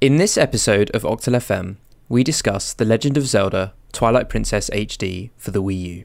In 0.00 0.16
this 0.16 0.38
episode 0.38 0.90
of 0.92 1.02
Octal 1.02 1.36
FM, 1.36 1.76
we 2.08 2.24
discuss 2.24 2.72
The 2.72 2.86
Legend 2.86 3.18
of 3.18 3.26
Zelda 3.26 3.74
Twilight 3.92 4.30
Princess 4.30 4.70
HD 4.70 5.28
for 5.36 5.50
the 5.50 5.62
Wii 5.62 5.78
U. 5.78 6.04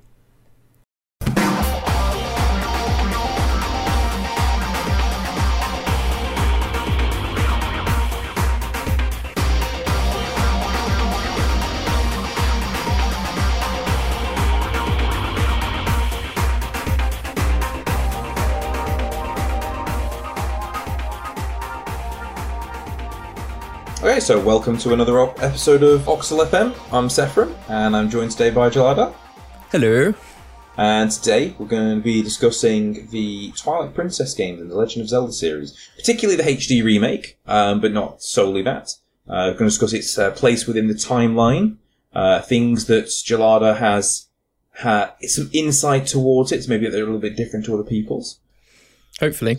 Okay, 24.15 24.21
so 24.21 24.39
welcome 24.39 24.77
to 24.77 24.93
another 24.93 25.19
op- 25.19 25.43
episode 25.43 25.83
of 25.83 26.07
Oxel 26.07 26.45
FM. 26.45 26.73
I'm 26.93 27.09
Sephron, 27.09 27.53
and 27.67 27.93
I'm 27.93 28.09
joined 28.09 28.31
today 28.31 28.49
by 28.49 28.69
Gelada. 28.69 29.13
Hello. 29.71 30.13
And 30.77 31.11
today 31.11 31.53
we're 31.59 31.67
going 31.67 31.97
to 31.97 32.01
be 32.01 32.21
discussing 32.21 33.09
the 33.09 33.51
Twilight 33.57 33.93
Princess 33.93 34.33
games 34.33 34.61
in 34.61 34.69
the 34.69 34.77
Legend 34.77 35.01
of 35.01 35.09
Zelda 35.09 35.33
series, 35.33 35.77
particularly 35.97 36.41
the 36.41 36.49
HD 36.49 36.81
remake, 36.81 37.37
um, 37.45 37.81
but 37.81 37.91
not 37.91 38.21
solely 38.21 38.61
that. 38.61 38.91
Uh, 39.27 39.51
we're 39.51 39.57
going 39.57 39.57
to 39.57 39.65
discuss 39.65 39.91
its 39.91 40.17
uh, 40.17 40.31
place 40.31 40.65
within 40.65 40.87
the 40.87 40.93
timeline, 40.93 41.75
uh, 42.13 42.39
things 42.39 42.85
that 42.85 43.07
Gelada 43.07 43.77
has 43.79 44.29
had 44.75 45.11
some 45.23 45.49
insight 45.51 46.07
towards 46.07 46.53
it, 46.53 46.69
maybe 46.69 46.87
they're 46.87 47.03
a 47.03 47.05
little 47.05 47.19
bit 47.19 47.35
different 47.35 47.65
to 47.65 47.73
other 47.73 47.83
people's, 47.83 48.39
Hopefully. 49.19 49.57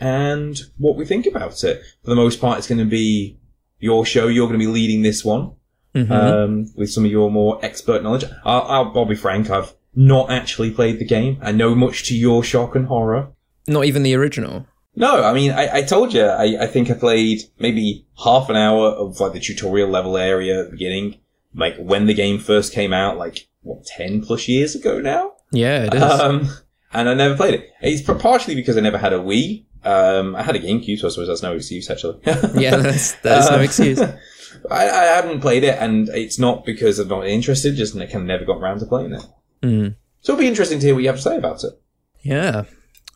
and 0.00 0.62
what 0.78 0.96
we 0.96 1.04
think 1.04 1.26
about 1.26 1.62
it. 1.62 1.82
For 2.02 2.08
the 2.08 2.16
most 2.16 2.40
part, 2.40 2.56
it's 2.56 2.66
going 2.66 2.78
to 2.78 2.86
be 2.86 3.36
your 3.82 4.06
show. 4.06 4.28
You're 4.28 4.46
going 4.46 4.58
to 4.58 4.64
be 4.66 4.72
leading 4.72 5.02
this 5.02 5.22
one. 5.24 5.52
Mhm. 5.94 6.10
um, 6.10 6.70
with 6.74 6.90
some 6.90 7.04
of 7.04 7.10
your 7.10 7.30
more 7.30 7.58
expert 7.62 8.02
knowledge. 8.02 8.24
I'll, 8.46 8.62
I'll, 8.62 8.92
I'll 8.96 9.04
be 9.04 9.14
frank, 9.14 9.50
I've 9.50 9.74
not 9.94 10.30
actually 10.30 10.70
played 10.70 10.98
the 10.98 11.04
game. 11.04 11.36
I 11.42 11.52
know 11.52 11.74
much 11.74 12.04
to 12.08 12.16
your 12.16 12.42
shock 12.42 12.74
and 12.74 12.86
horror. 12.86 13.28
Not 13.68 13.84
even 13.84 14.02
the 14.02 14.14
original. 14.14 14.64
No, 14.96 15.22
I 15.22 15.34
mean, 15.34 15.50
I, 15.50 15.68
I 15.78 15.82
told 15.82 16.14
you, 16.14 16.24
I, 16.24 16.62
I 16.62 16.66
think 16.66 16.90
I 16.90 16.94
played 16.94 17.42
maybe 17.58 18.06
half 18.24 18.48
an 18.48 18.56
hour 18.56 18.86
of 18.88 19.20
like 19.20 19.34
the 19.34 19.40
tutorial 19.40 19.90
level 19.90 20.16
area 20.16 20.60
at 20.60 20.64
the 20.66 20.70
beginning, 20.70 21.16
like 21.54 21.76
when 21.76 22.06
the 22.06 22.14
game 22.14 22.38
first 22.38 22.72
came 22.72 22.94
out, 22.94 23.18
like 23.18 23.46
what, 23.60 23.84
10 23.84 24.22
plus 24.22 24.48
years 24.48 24.74
ago 24.74 24.98
now? 24.98 25.32
Yeah, 25.50 25.84
it 25.84 25.94
is. 25.94 26.02
Um, 26.02 26.48
and 26.94 27.08
I 27.10 27.12
never 27.12 27.36
played 27.36 27.52
it. 27.52 27.68
It's 27.82 28.00
partially 28.00 28.54
because 28.54 28.78
I 28.78 28.80
never 28.80 28.96
had 28.98 29.12
a 29.12 29.18
Wii. 29.18 29.64
Um, 29.84 30.36
I 30.36 30.42
had 30.42 30.54
a 30.56 30.60
GameCube, 30.60 30.98
so 30.98 31.06
I 31.06 31.10
suppose 31.10 31.28
that's 31.28 31.42
no 31.42 31.54
excuse 31.54 31.90
actually. 31.90 32.18
yeah, 32.54 32.76
that's, 32.76 33.12
that's 33.16 33.50
no 33.50 33.56
Um, 33.56 33.62
excuse. 33.62 34.00
I, 34.70 34.88
I 34.88 35.04
hadn't 35.16 35.40
played 35.40 35.64
it, 35.64 35.76
and 35.80 36.08
it's 36.10 36.38
not 36.38 36.64
because 36.64 36.98
I'm 36.98 37.08
not 37.08 37.26
interested, 37.26 37.74
just 37.74 37.96
I 37.96 38.06
kind 38.06 38.16
of 38.22 38.24
never 38.24 38.44
got 38.44 38.58
around 38.58 38.78
to 38.80 38.86
playing 38.86 39.14
it. 39.14 39.22
Mm. 39.62 39.94
So 40.20 40.32
it'll 40.32 40.40
be 40.40 40.46
interesting 40.46 40.78
to 40.78 40.86
hear 40.86 40.94
what 40.94 41.02
you 41.02 41.08
have 41.08 41.16
to 41.16 41.22
say 41.22 41.36
about 41.36 41.64
it. 41.64 41.72
Yeah. 42.20 42.64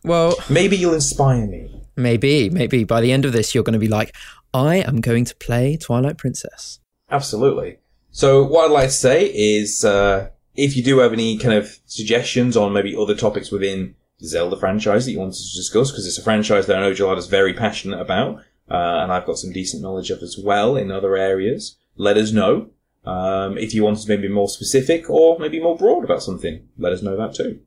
Well, 0.03 0.35
Maybe 0.49 0.75
you'll 0.77 0.93
inspire 0.93 1.45
me. 1.47 1.69
maybe, 1.95 2.49
maybe 2.49 2.83
by 2.83 3.01
the 3.01 3.11
end 3.13 3.23
of 3.25 3.31
this, 3.33 3.53
you're 3.55 3.63
going 3.63 3.73
to 3.73 3.79
be 3.79 3.87
like, 3.87 4.13
I 4.53 4.77
am 4.77 4.99
going 5.01 5.25
to 5.25 5.35
play 5.35 5.77
Twilight 5.77 6.17
Princess. 6.17 6.79
Absolutely. 7.09 7.77
So 8.11 8.43
what 8.43 8.65
I'd 8.65 8.71
like 8.73 8.87
to 8.89 8.93
say 8.93 9.25
is, 9.33 9.85
uh, 9.85 10.29
if 10.55 10.75
you 10.75 10.83
do 10.83 10.99
have 10.99 11.13
any 11.13 11.37
kind 11.37 11.53
of 11.53 11.77
suggestions 11.85 12.57
on 12.57 12.73
maybe 12.73 12.95
other 12.95 13.15
topics 13.15 13.51
within 13.51 13.95
Zelda 14.21 14.57
franchise 14.57 15.05
that 15.05 15.11
you 15.11 15.19
wanted 15.19 15.35
to 15.35 15.55
discuss, 15.55 15.91
because 15.91 16.07
it's 16.07 16.17
a 16.17 16.23
franchise 16.23 16.65
that 16.67 16.77
I 16.77 16.81
know 16.81 16.93
Gelada's 16.93 17.27
very 17.27 17.53
passionate 17.53 17.99
about, 17.99 18.37
uh, 18.69 19.01
and 19.01 19.11
I've 19.11 19.25
got 19.25 19.37
some 19.37 19.51
decent 19.51 19.81
knowledge 19.81 20.09
of 20.09 20.21
as 20.21 20.37
well 20.37 20.75
in 20.75 20.91
other 20.91 21.15
areas, 21.15 21.77
let 21.95 22.17
us 22.17 22.31
know. 22.31 22.69
Um, 23.05 23.57
if 23.57 23.73
you 23.73 23.83
wanted 23.83 24.01
to 24.01 24.09
maybe 24.09 24.27
more 24.27 24.49
specific 24.49 25.09
or 25.09 25.39
maybe 25.39 25.61
more 25.61 25.77
broad 25.77 26.03
about 26.03 26.21
something, 26.21 26.67
let 26.77 26.91
us 26.91 27.01
know 27.01 27.15
that 27.15 27.33
too. 27.33 27.61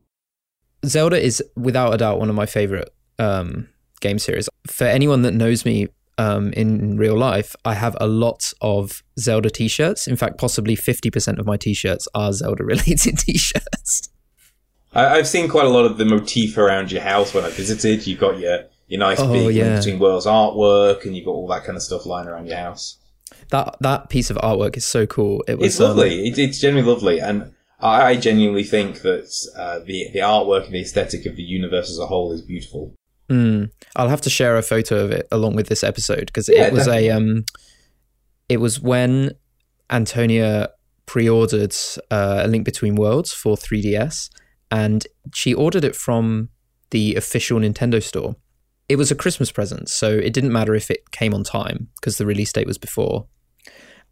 Zelda 0.85 1.19
is 1.19 1.43
without 1.55 1.93
a 1.93 1.97
doubt 1.97 2.19
one 2.19 2.29
of 2.29 2.35
my 2.35 2.45
favorite 2.45 2.93
um, 3.17 3.67
game 4.01 4.19
series. 4.19 4.49
For 4.67 4.85
anyone 4.85 5.23
that 5.23 5.33
knows 5.33 5.65
me 5.65 5.87
um, 6.17 6.53
in 6.53 6.97
real 6.97 7.17
life, 7.17 7.55
I 7.65 7.73
have 7.73 7.95
a 7.99 8.07
lot 8.07 8.53
of 8.61 9.01
Zelda 9.19 9.49
t-shirts. 9.49 10.07
In 10.07 10.15
fact, 10.15 10.37
possibly 10.37 10.75
50% 10.75 11.39
of 11.39 11.45
my 11.45 11.57
t-shirts 11.57 12.07
are 12.13 12.33
Zelda 12.33 12.63
related 12.63 13.17
t-shirts. 13.17 14.10
I, 14.93 15.17
I've 15.17 15.27
seen 15.27 15.49
quite 15.49 15.65
a 15.65 15.69
lot 15.69 15.85
of 15.85 15.97
the 15.97 16.05
motif 16.05 16.57
around 16.57 16.91
your 16.91 17.01
house 17.01 17.33
when 17.33 17.43
I 17.43 17.49
visited. 17.49 18.05
You've 18.05 18.19
got 18.19 18.39
your, 18.39 18.65
your 18.87 18.99
nice 18.99 19.19
Oh, 19.19 19.31
big 19.31 19.55
yeah. 19.55 19.65
Link 19.65 19.77
Between 19.77 19.99
Worlds 19.99 20.25
artwork, 20.25 21.05
and 21.05 21.15
you've 21.15 21.25
got 21.25 21.31
all 21.31 21.47
that 21.47 21.63
kind 21.63 21.75
of 21.75 21.83
stuff 21.83 22.05
lying 22.05 22.27
around 22.27 22.47
your 22.47 22.57
house. 22.57 22.97
That 23.49 23.77
that 23.81 24.09
piece 24.09 24.29
of 24.29 24.37
artwork 24.37 24.77
is 24.77 24.85
so 24.85 25.05
cool. 25.05 25.43
It 25.47 25.57
was 25.57 25.67
It's 25.67 25.79
um, 25.79 25.89
lovely. 25.89 26.27
It, 26.27 26.37
it's 26.37 26.59
genuinely 26.59 26.91
lovely, 26.91 27.19
and 27.19 27.53
I, 27.79 28.03
I 28.03 28.15
genuinely 28.15 28.63
think 28.63 29.01
that 29.01 29.31
uh, 29.57 29.79
the 29.79 30.09
the 30.13 30.19
artwork 30.19 30.65
and 30.65 30.75
the 30.75 30.81
aesthetic 30.81 31.25
of 31.25 31.35
the 31.35 31.43
universe 31.43 31.89
as 31.89 31.97
a 31.97 32.05
whole 32.05 32.31
is 32.33 32.41
beautiful. 32.41 32.93
Mm. 33.29 33.71
I'll 33.95 34.09
have 34.09 34.21
to 34.21 34.29
share 34.29 34.57
a 34.57 34.61
photo 34.61 35.05
of 35.05 35.11
it 35.11 35.27
along 35.31 35.55
with 35.55 35.67
this 35.67 35.83
episode 35.83 36.25
because 36.25 36.49
it 36.49 36.73
was 36.73 36.85
definitely. 36.85 37.07
a 37.07 37.15
um, 37.15 37.45
it 38.49 38.57
was 38.57 38.81
when 38.81 39.31
Antonia 39.89 40.69
pre-ordered 41.05 41.73
uh, 42.09 42.41
a 42.43 42.47
Link 42.47 42.65
Between 42.65 42.95
Worlds 42.95 43.33
for 43.33 43.55
3DS, 43.55 44.29
and 44.71 45.05
she 45.33 45.53
ordered 45.53 45.83
it 45.83 45.95
from 45.95 46.49
the 46.91 47.15
official 47.15 47.59
Nintendo 47.59 48.01
store. 48.01 48.35
It 48.89 48.95
was 48.97 49.11
a 49.11 49.15
Christmas 49.15 49.51
present, 49.51 49.89
so 49.89 50.09
it 50.09 50.33
didn't 50.33 50.51
matter 50.51 50.73
if 50.73 50.89
it 50.89 51.11
came 51.11 51.33
on 51.33 51.43
time 51.43 51.89
because 51.95 52.17
the 52.17 52.25
release 52.25 52.51
date 52.51 52.67
was 52.67 52.77
before. 52.77 53.27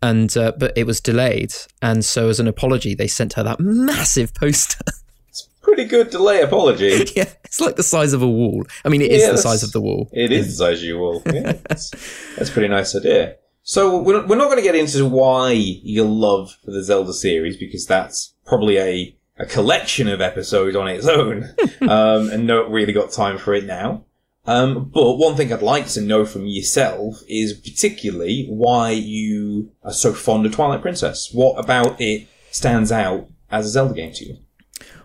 And 0.02 0.36
uh, 0.38 0.54
but 0.58 0.78
it 0.78 0.86
was 0.86 1.02
delayed, 1.02 1.54
and 1.82 2.06
so 2.06 2.30
as 2.30 2.40
an 2.40 2.48
apology, 2.48 2.96
they 2.96 3.08
sent 3.08 3.34
her 3.34 3.44
that 3.44 3.60
massive 3.60 4.34
poster. 4.34 4.84
It's 5.28 5.48
pretty 5.62 5.86
good 5.86 6.10
delay 6.10 6.42
apology. 6.42 6.88
yeah, 7.16 7.32
it's 7.44 7.62
like 7.62 7.76
the 7.76 7.84
size 7.84 8.14
of 8.14 8.24
a 8.24 8.28
wall. 8.28 8.66
I 8.84 8.90
mean, 8.90 9.02
it 9.02 9.12
is 9.12 9.22
Yeah, 9.22 9.32
the 9.32 9.38
size 9.38 9.62
of 9.62 9.72
the 9.72 9.82
wall. 9.82 10.10
It 10.12 10.32
is 10.32 10.48
the 10.48 10.66
size 10.66 10.82
of 10.82 10.88
your 10.88 11.00
wall. 11.00 11.22
Yeah, 11.32 11.54
that's, 11.68 12.50
pretty 12.50 12.68
nice 12.68 12.96
idea. 12.96 13.36
So 13.62 14.02
we're, 14.02 14.26
we're 14.26 14.38
not 14.38 14.46
going 14.46 14.58
to 14.58 14.64
get 14.64 14.76
into 14.76 15.06
why 15.06 15.52
your 15.52 16.08
love 16.08 16.58
for 16.66 16.72
the 16.72 16.84
Zelda 16.84 17.14
series 17.14 17.58
because 17.58 17.86
that's 17.86 18.34
probably 18.46 18.78
a, 18.80 19.16
a 19.40 19.46
collection 19.46 20.08
of 20.08 20.22
episodes 20.22 20.76
on 20.76 20.88
its 20.88 21.08
own, 21.08 21.46
um, 21.82 22.30
and 22.30 22.46
not 22.46 22.70
really 22.70 22.94
got 22.94 23.12
time 23.12 23.38
for 23.38 23.54
it 23.54 23.66
now. 23.66 24.04
Um, 24.46 24.90
but 24.90 25.16
one 25.16 25.36
thing 25.36 25.54
I'd 25.54 25.62
like 25.62 25.88
to 25.90 26.02
know 26.02 26.26
from 26.26 26.46
yourself 26.46 27.22
is 27.28 27.54
particularly 27.54 28.48
why 28.48 28.92
you 28.92 29.72
are 29.84 29.94
so 29.94 30.14
fond 30.14 30.46
of 30.46 30.54
Twilight 30.54 30.82
Princess. 30.82 31.30
What 31.32 31.64
about 31.64 32.00
it 32.02 32.28
stands 32.52 32.92
out 32.92 33.28
as 33.52 33.66
a 33.66 33.70
Zelda 33.70 33.94
game 33.94 34.14
to 34.14 34.26
you? 34.26 34.38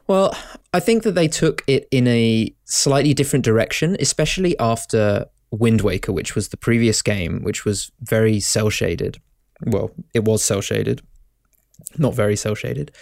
Well, 0.06 0.34
I 0.72 0.80
think 0.80 1.02
that 1.02 1.14
they 1.14 1.28
took 1.28 1.62
it 1.66 1.88
in 1.90 2.06
a 2.08 2.54
slightly 2.64 3.14
different 3.14 3.44
direction, 3.44 3.96
especially 4.00 4.58
after 4.58 5.26
Wind 5.50 5.80
Waker, 5.80 6.12
which 6.12 6.34
was 6.34 6.48
the 6.48 6.56
previous 6.56 7.02
game, 7.02 7.42
which 7.42 7.64
was 7.64 7.90
very 8.00 8.40
cell 8.40 8.70
shaded. 8.70 9.20
Well, 9.64 9.90
it 10.12 10.24
was 10.24 10.42
cell 10.42 10.60
shaded, 10.60 11.00
not 11.96 12.14
very 12.14 12.36
cell 12.36 12.54
shaded. 12.54 12.92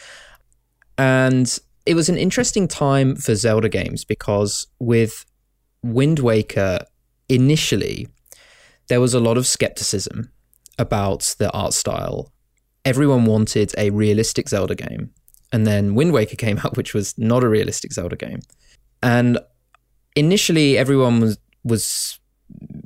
And 0.99 1.59
it 1.87 1.95
was 1.95 2.09
an 2.09 2.17
interesting 2.17 2.69
time 2.69 3.17
for 3.17 3.35
Zelda 3.35 3.69
games 3.69 4.05
because 4.05 4.67
with 4.79 5.25
Wind 5.83 6.19
Waker, 6.21 6.81
initially, 7.29 8.09
there 8.89 9.01
was 9.01 9.15
a 9.15 9.21
lot 9.21 9.37
of 9.37 9.47
skepticism 9.47 10.31
about 10.79 11.35
the 11.39 11.51
art 11.53 11.73
style. 11.73 12.33
Everyone 12.85 13.25
wanted 13.25 13.73
a 13.79 13.91
realistic 13.91 14.49
Zelda 14.49 14.75
game. 14.75 15.11
And 15.53 15.67
then 15.67 15.95
Wind 15.95 16.13
Waker 16.13 16.37
came 16.47 16.59
out, 16.59 16.77
which 16.77 16.95
was 16.95 17.17
not 17.19 17.45
a 17.45 17.49
realistic 17.49 17.93
Zelda 17.93 18.17
game. 18.17 18.41
And 19.03 19.39
initially, 20.15 20.79
everyone 20.79 21.21
was 21.21 21.39
was 21.65 22.19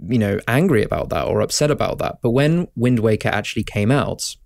you 0.08 0.18
know 0.18 0.38
angry 0.46 0.82
about 0.82 1.08
that 1.10 1.26
or 1.26 1.40
upset 1.40 1.70
about 1.70 1.98
that. 1.98 2.18
But 2.22 2.30
when 2.30 2.68
Wind 2.76 3.00
Waker 3.00 3.28
actually 3.28 3.64
came 3.64 3.90
out, 3.90 4.36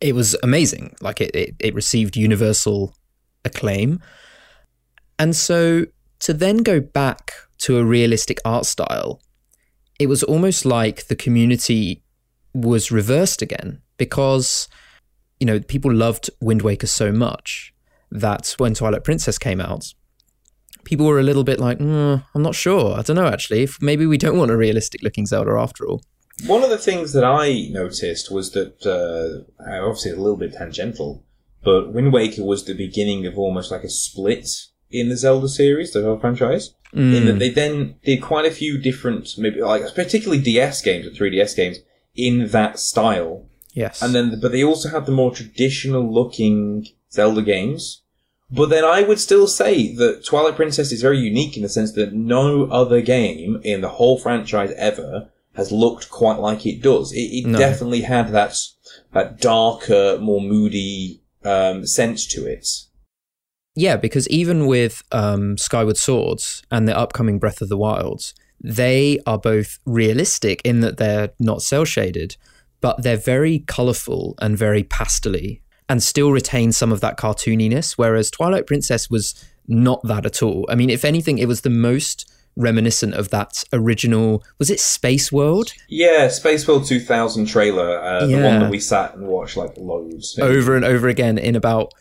it 0.00 0.14
was 0.14 0.36
amazing. 0.42 0.94
Like 1.00 1.20
it, 1.20 1.34
it, 1.34 1.54
it 1.58 1.74
received 1.74 2.16
universal 2.16 2.94
acclaim. 3.44 4.00
And 5.18 5.34
so 5.34 5.86
to 6.20 6.32
then 6.32 6.58
go 6.58 6.80
back 6.80 7.32
to 7.58 7.78
a 7.78 7.84
realistic 7.84 8.40
art 8.44 8.66
style, 8.66 9.20
it 9.98 10.08
was 10.08 10.22
almost 10.22 10.64
like 10.64 11.06
the 11.08 11.16
community 11.16 12.02
was 12.54 12.90
reversed 12.90 13.42
again 13.42 13.82
because 13.96 14.68
you 15.40 15.46
know, 15.46 15.60
people 15.60 15.92
loved 15.92 16.30
Wind 16.40 16.62
Waker 16.62 16.86
so 16.86 17.12
much 17.12 17.72
that 18.10 18.54
when 18.58 18.74
Twilight 18.74 19.04
Princess 19.04 19.38
came 19.38 19.60
out, 19.60 19.94
people 20.84 21.06
were 21.06 21.20
a 21.20 21.22
little 21.22 21.44
bit 21.44 21.60
like, 21.60 21.78
mm, 21.78 22.22
I'm 22.34 22.42
not 22.42 22.54
sure. 22.54 22.98
I 22.98 23.02
don't 23.02 23.16
know, 23.16 23.26
actually. 23.26 23.68
Maybe 23.80 24.06
we 24.06 24.18
don't 24.18 24.38
want 24.38 24.50
a 24.50 24.56
realistic 24.56 25.02
looking 25.02 25.26
Zelda 25.26 25.52
after 25.52 25.86
all. 25.86 26.02
One 26.46 26.62
of 26.62 26.70
the 26.70 26.78
things 26.78 27.12
that 27.12 27.24
I 27.24 27.68
noticed 27.70 28.30
was 28.30 28.52
that, 28.52 28.86
uh, 28.86 29.50
obviously 29.60 30.12
a 30.12 30.16
little 30.16 30.36
bit 30.36 30.52
tangential, 30.52 31.24
but 31.64 31.92
Wind 31.92 32.12
Waker 32.12 32.44
was 32.44 32.64
the 32.64 32.74
beginning 32.74 33.26
of 33.26 33.36
almost 33.36 33.70
like 33.70 33.82
a 33.82 33.90
split 33.90 34.48
in 34.90 35.08
the 35.08 35.16
Zelda 35.16 35.48
series, 35.48 35.92
the 35.92 36.02
whole 36.02 36.18
franchise. 36.18 36.74
In 36.94 37.26
that 37.26 37.38
they 37.38 37.50
then 37.50 37.96
did 38.02 38.22
quite 38.22 38.46
a 38.46 38.50
few 38.50 38.78
different, 38.78 39.28
maybe 39.36 39.60
like 39.60 39.94
particularly 39.94 40.40
DS 40.40 40.80
games 40.80 41.06
or 41.06 41.10
3DS 41.10 41.54
games, 41.54 41.78
in 42.14 42.48
that 42.48 42.78
style. 42.78 43.46
Yes. 43.74 44.00
And 44.00 44.14
then, 44.14 44.40
but 44.40 44.52
they 44.52 44.64
also 44.64 44.88
had 44.88 45.04
the 45.04 45.12
more 45.12 45.34
traditional 45.34 46.12
looking 46.12 46.86
Zelda 47.12 47.42
games. 47.42 48.02
But 48.50 48.70
then 48.70 48.84
I 48.84 49.02
would 49.02 49.20
still 49.20 49.46
say 49.46 49.94
that 49.96 50.24
Twilight 50.24 50.56
Princess 50.56 50.90
is 50.90 51.02
very 51.02 51.18
unique 51.18 51.56
in 51.56 51.62
the 51.62 51.68
sense 51.68 51.92
that 51.92 52.14
no 52.14 52.64
other 52.64 53.02
game 53.02 53.60
in 53.62 53.82
the 53.82 53.90
whole 53.90 54.18
franchise 54.18 54.72
ever 54.78 55.28
has 55.58 55.70
looked 55.72 56.08
quite 56.08 56.38
like 56.38 56.64
it 56.64 56.80
does. 56.80 57.12
It, 57.12 57.18
it 57.18 57.46
No. 57.46 57.58
definitely 57.58 58.02
had 58.02 58.32
that 58.32 58.54
that 59.12 59.40
darker, 59.40 60.18
more 60.20 60.40
moody 60.40 61.20
um, 61.44 61.84
sense 61.84 62.26
to 62.28 62.46
it. 62.46 62.66
Yeah, 63.74 63.96
because 63.96 64.26
even 64.28 64.66
with 64.66 65.02
um, 65.12 65.58
Skyward 65.58 65.96
Swords 65.96 66.62
and 66.70 66.88
the 66.88 66.96
upcoming 66.96 67.38
Breath 67.38 67.60
of 67.60 67.68
the 67.68 67.76
Wilds, 67.76 68.34
they 68.62 69.18
are 69.26 69.38
both 69.38 69.78
realistic 69.84 70.62
in 70.64 70.80
that 70.80 70.96
they're 70.96 71.30
not 71.38 71.62
cell 71.62 71.84
shaded, 71.84 72.36
but 72.80 73.02
they're 73.02 73.16
very 73.16 73.58
colorful 73.60 74.34
and 74.40 74.56
very 74.56 74.84
pastely 74.84 75.62
and 75.88 76.02
still 76.02 76.30
retain 76.32 76.70
some 76.72 76.92
of 76.92 77.00
that 77.00 77.18
cartooniness. 77.18 77.94
Whereas 77.96 78.30
Twilight 78.30 78.66
Princess 78.66 79.10
was 79.10 79.34
not 79.66 80.00
that 80.04 80.24
at 80.26 80.42
all. 80.42 80.66
I 80.68 80.74
mean, 80.74 80.90
if 80.90 81.04
anything, 81.04 81.38
it 81.38 81.48
was 81.48 81.62
the 81.62 81.70
most 81.70 82.30
reminiscent 82.56 83.14
of 83.14 83.30
that 83.30 83.64
original. 83.72 84.42
Was 84.58 84.70
it 84.70 84.80
Space 84.80 85.30
World? 85.30 85.72
Yeah, 85.88 86.28
Space 86.28 86.66
World 86.66 86.86
2000 86.86 87.46
trailer, 87.46 87.98
uh, 87.98 88.26
the 88.26 88.34
one 88.34 88.60
that 88.60 88.70
we 88.70 88.80
sat 88.80 89.14
and 89.14 89.26
watched 89.26 89.56
like 89.56 89.76
loads. 89.76 90.38
Over 90.38 90.76
and 90.76 90.84
over 90.84 91.08
again 91.08 91.38
in 91.38 91.56
about 91.56 91.92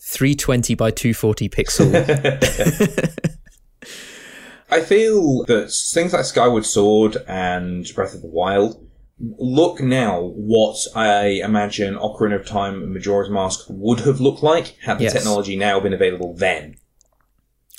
320 0.00 0.74
by 0.74 0.90
240 0.90 1.48
pixel. 1.48 1.92
I 4.70 4.80
feel 4.80 5.44
that 5.44 5.70
things 5.70 6.12
like 6.12 6.24
Skyward 6.24 6.64
Sword 6.66 7.16
and 7.28 7.86
Breath 7.94 8.14
of 8.14 8.22
the 8.22 8.28
Wild 8.28 8.82
look 9.18 9.80
now 9.80 10.20
what 10.20 10.76
I 10.94 11.40
imagine 11.42 11.94
Ocarina 11.94 12.40
of 12.40 12.46
Time 12.46 12.82
and 12.82 12.92
Majora's 12.92 13.30
Mask 13.30 13.64
would 13.68 14.00
have 14.00 14.20
looked 14.20 14.42
like 14.42 14.76
had 14.82 14.98
the 14.98 15.04
Yes. 15.04 15.12
technology 15.14 15.56
now 15.56 15.80
been 15.80 15.94
available 15.94 16.34
then. 16.34 16.76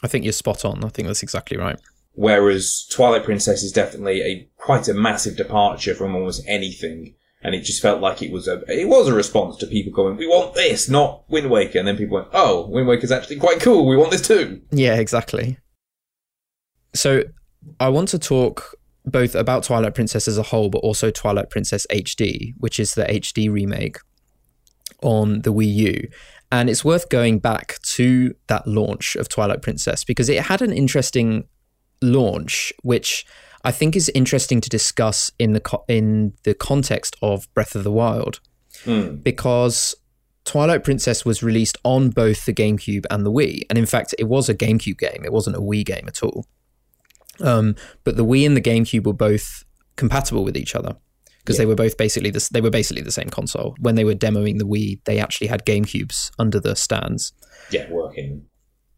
I 0.02 0.08
think 0.08 0.24
you're 0.24 0.34
spot 0.34 0.64
on. 0.66 0.84
I 0.84 0.90
think 0.90 1.08
that's 1.08 1.24
exactly 1.24 1.58
right. 1.58 1.78
Whereas 2.18 2.88
Twilight 2.92 3.26
Princess 3.26 3.62
is 3.62 3.72
definitely 3.72 4.24
a 4.24 4.50
quite 4.58 4.88
a 4.88 4.96
massive 4.96 5.38
departure 5.38 5.94
from 5.94 6.16
almost 6.16 6.44
anything. 6.48 7.14
And 7.44 7.54
it 7.54 7.62
just 7.62 7.80
felt 7.80 8.02
like 8.02 8.24
it 8.24 8.32
was 8.32 8.48
a 8.48 8.64
it 8.68 8.88
was 8.88 9.08
a 9.08 9.14
response 9.14 9.56
to 9.58 9.68
people 9.68 9.94
going, 9.94 10.18
We 10.18 10.26
want 10.26 10.56
this, 10.56 10.90
not 10.90 11.30
Wind 11.30 11.52
Waker 11.52 11.78
and 11.78 11.88
then 11.88 11.96
people 11.96 12.16
went, 12.16 12.30
Oh, 12.34 12.66
Wind 12.70 12.88
Waker's 12.88 13.12
actually 13.12 13.36
quite 13.36 13.60
cool, 13.60 13.86
we 13.86 13.96
want 13.96 14.10
this 14.10 14.28
too. 14.28 14.60
Yeah, 14.72 14.96
exactly. 14.96 15.60
So 16.96 17.22
I 17.80 17.90
want 17.90 18.10
to 18.10 18.18
talk 18.18 18.76
both 19.06 19.36
about 19.36 19.64
Twilight 19.64 19.94
Princess 19.94 20.28
as 20.28 20.40
a 20.40 20.44
whole, 20.44 20.70
but 20.70 20.80
also 20.80 21.12
Twilight 21.12 21.52
Princess 21.52 21.86
HD, 21.92 22.56
which 22.58 22.80
is 22.80 22.96
the 22.96 23.04
HD 23.04 23.52
remake 23.52 24.00
on 25.04 25.42
the 25.42 25.54
Wii 25.54 25.72
U. 25.72 26.10
And 26.52 26.68
it's 26.68 26.84
worth 26.84 27.10
going 27.10 27.38
back 27.38 27.78
to 27.84 28.34
that 28.48 28.66
launch 28.66 29.16
of 29.16 29.30
Twilight 29.30 29.62
Princess 29.62 30.04
because 30.04 30.30
it 30.30 30.42
had 30.42 30.64
an 30.64 30.74
interesting 30.74 31.44
launch, 32.02 32.72
which 32.84 33.26
I 33.64 33.72
think 33.72 33.96
is 33.96 34.10
interesting 34.16 34.62
to 34.62 34.70
discuss 34.70 35.32
in 35.40 35.54
the 35.54 35.60
co- 35.60 35.84
in 35.88 36.34
the 36.44 36.54
context 36.54 37.16
of 37.22 37.52
Breath 37.54 37.76
of 37.76 37.84
the 37.84 37.92
Wild, 37.92 38.40
Hmm. 38.84 39.16
because 39.18 39.96
Twilight 40.46 40.84
Princess 40.84 41.26
was 41.26 41.44
released 41.44 41.78
on 41.84 42.10
both 42.10 42.46
the 42.46 42.54
GameCube 42.54 43.06
and 43.10 43.26
the 43.26 43.32
Wii, 43.32 43.62
and 43.70 43.78
in 43.78 43.86
fact, 43.86 44.16
it 44.18 44.26
was 44.26 44.48
a 44.48 44.56
GameCube 44.56 44.98
game. 44.98 45.24
It 45.26 45.34
wasn't 45.34 45.56
a 45.58 45.62
Wii 45.62 45.84
game 45.86 46.06
at 46.08 46.24
all. 46.24 46.46
Um, 47.40 47.76
but 48.04 48.16
the 48.18 48.26
Wii 48.26 48.46
and 48.46 48.56
the 48.58 48.62
GameCube 48.62 49.06
were 49.06 49.14
both 49.14 49.64
compatible 49.96 50.44
with 50.44 50.56
each 50.58 50.76
other 50.76 50.96
because 51.40 51.58
they 51.58 51.66
were 51.66 51.76
both 51.76 51.98
basically 51.98 52.30
this. 52.30 52.50
They 52.50 52.62
were 52.62 52.70
basically 52.70 53.04
the 53.04 53.12
same 53.12 53.30
console. 53.30 53.76
When 53.80 53.96
they 53.96 54.04
were 54.06 54.16
demoing 54.16 54.58
the 54.58 54.66
Wii, 54.66 55.02
they 55.06 55.20
actually 55.20 55.48
had 55.48 55.66
GameCubes 55.66 56.32
under 56.40 56.60
the 56.60 56.76
stands. 56.76 57.34
Yeah, 57.72 57.90
working. 57.92 58.46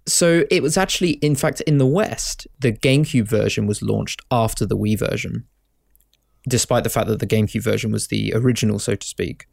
So 0.09 0.43
it 0.49 0.63
was 0.63 0.75
actually, 0.77 1.11
in 1.21 1.35
fact, 1.35 1.61
in 1.61 1.77
the 1.77 1.85
West, 1.85 2.47
the 2.59 2.71
GameCube 2.71 3.27
version 3.27 3.67
was 3.67 3.81
launched 3.81 4.21
after 4.31 4.65
the 4.65 4.77
Wii 4.77 4.97
version, 4.97 5.45
despite 6.47 6.83
the 6.83 6.89
fact 6.89 7.07
that 7.07 7.19
the 7.19 7.27
GameCube 7.27 7.63
version 7.63 7.91
was 7.91 8.07
the 8.07 8.33
original, 8.35 8.79
so 8.79 8.95
to 8.95 9.07
speak. 9.07 9.45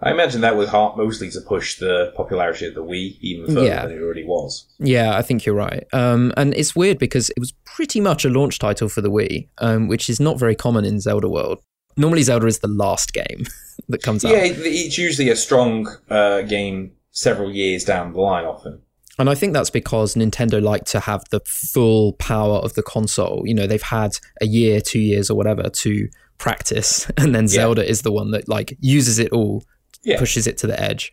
I 0.00 0.12
imagine 0.12 0.42
that 0.42 0.56
was 0.56 0.68
hard 0.68 0.96
mostly 0.96 1.28
to 1.30 1.40
push 1.40 1.78
the 1.80 2.12
popularity 2.16 2.66
of 2.66 2.74
the 2.74 2.84
Wii 2.84 3.18
even 3.20 3.46
further 3.46 3.66
Yeah. 3.66 3.86
than 3.86 3.96
it 3.96 4.00
already 4.00 4.24
was. 4.24 4.66
Yeah, 4.78 5.16
I 5.16 5.22
think 5.22 5.44
you're 5.44 5.56
right. 5.56 5.84
Um, 5.92 6.32
and 6.36 6.54
it's 6.54 6.76
weird 6.76 6.98
because 7.00 7.30
it 7.30 7.40
was 7.40 7.52
pretty 7.64 8.00
much 8.00 8.24
a 8.24 8.28
launch 8.28 8.60
title 8.60 8.88
for 8.88 9.00
the 9.00 9.10
Wii, 9.10 9.48
um, 9.58 9.88
which 9.88 10.08
is 10.08 10.20
not 10.20 10.38
very 10.38 10.54
common 10.54 10.84
in 10.84 11.00
Zelda 11.00 11.28
world. 11.28 11.58
Normally, 11.96 12.22
Zelda 12.22 12.46
is 12.46 12.60
the 12.60 12.68
last 12.68 13.12
game 13.12 13.46
that 13.88 14.04
comes 14.04 14.24
out. 14.24 14.30
Yeah, 14.30 14.42
it's 14.44 14.96
usually 14.96 15.30
a 15.30 15.36
strong 15.36 15.88
uh, 16.08 16.42
game 16.42 16.92
several 17.10 17.50
years 17.50 17.82
down 17.82 18.12
the 18.12 18.20
line 18.20 18.44
often. 18.44 18.80
And 19.18 19.28
I 19.28 19.34
think 19.34 19.52
that's 19.52 19.70
because 19.70 20.14
Nintendo 20.14 20.62
like 20.62 20.84
to 20.86 21.00
have 21.00 21.24
the 21.30 21.40
full 21.44 22.12
power 22.14 22.58
of 22.58 22.74
the 22.74 22.82
console. 22.82 23.42
You 23.44 23.54
know, 23.54 23.66
they've 23.66 23.82
had 23.82 24.12
a 24.40 24.46
year, 24.46 24.80
two 24.80 25.00
years, 25.00 25.28
or 25.28 25.36
whatever 25.36 25.68
to 25.68 26.08
practice, 26.38 27.10
and 27.16 27.34
then 27.34 27.48
Zelda 27.48 27.88
is 27.88 28.02
the 28.02 28.12
one 28.12 28.30
that 28.30 28.48
like 28.48 28.76
uses 28.80 29.18
it 29.18 29.32
all, 29.32 29.64
Yeah. 30.04 30.18
pushes 30.18 30.46
it 30.46 30.56
to 30.58 30.66
the 30.68 30.80
edge. 30.80 31.12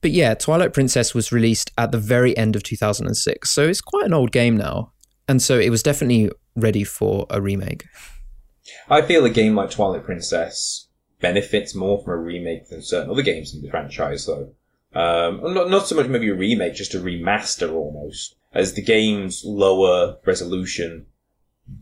But 0.00 0.10
yeah, 0.12 0.34
Twilight 0.34 0.72
Princess 0.72 1.14
was 1.14 1.32
released 1.32 1.72
at 1.76 1.90
the 1.92 1.98
very 1.98 2.36
end 2.36 2.56
of 2.56 2.62
2006, 2.62 3.50
so 3.50 3.62
it's 3.68 3.80
quite 3.80 4.06
an 4.06 4.14
old 4.14 4.30
game 4.32 4.56
now, 4.56 4.92
and 5.28 5.42
so 5.42 5.58
it 5.58 5.70
was 5.70 5.82
definitely 5.82 6.30
ready 6.54 6.84
for 6.84 7.26
a 7.28 7.40
remake. 7.40 7.84
I 8.88 9.02
feel 9.02 9.24
a 9.24 9.30
game 9.30 9.54
like 9.54 9.70
Twilight 9.70 10.04
Princess 10.04 10.88
benefits 11.20 11.74
more 11.74 12.02
from 12.02 12.12
a 12.12 12.16
remake 12.16 12.68
than 12.68 12.82
certain 12.82 13.10
other 13.10 13.22
games 13.22 13.54
in 13.54 13.62
the 13.62 13.68
franchise, 13.70 14.26
though. 14.26 14.52
Um, 14.96 15.52
not, 15.52 15.68
not 15.68 15.86
so 15.86 15.94
much 15.94 16.06
maybe 16.06 16.30
a 16.30 16.34
remake, 16.34 16.74
just 16.74 16.94
a 16.94 16.98
remaster 16.98 17.70
almost, 17.70 18.34
as 18.54 18.72
the 18.72 18.82
game's 18.82 19.44
lower 19.44 20.16
resolution 20.24 21.04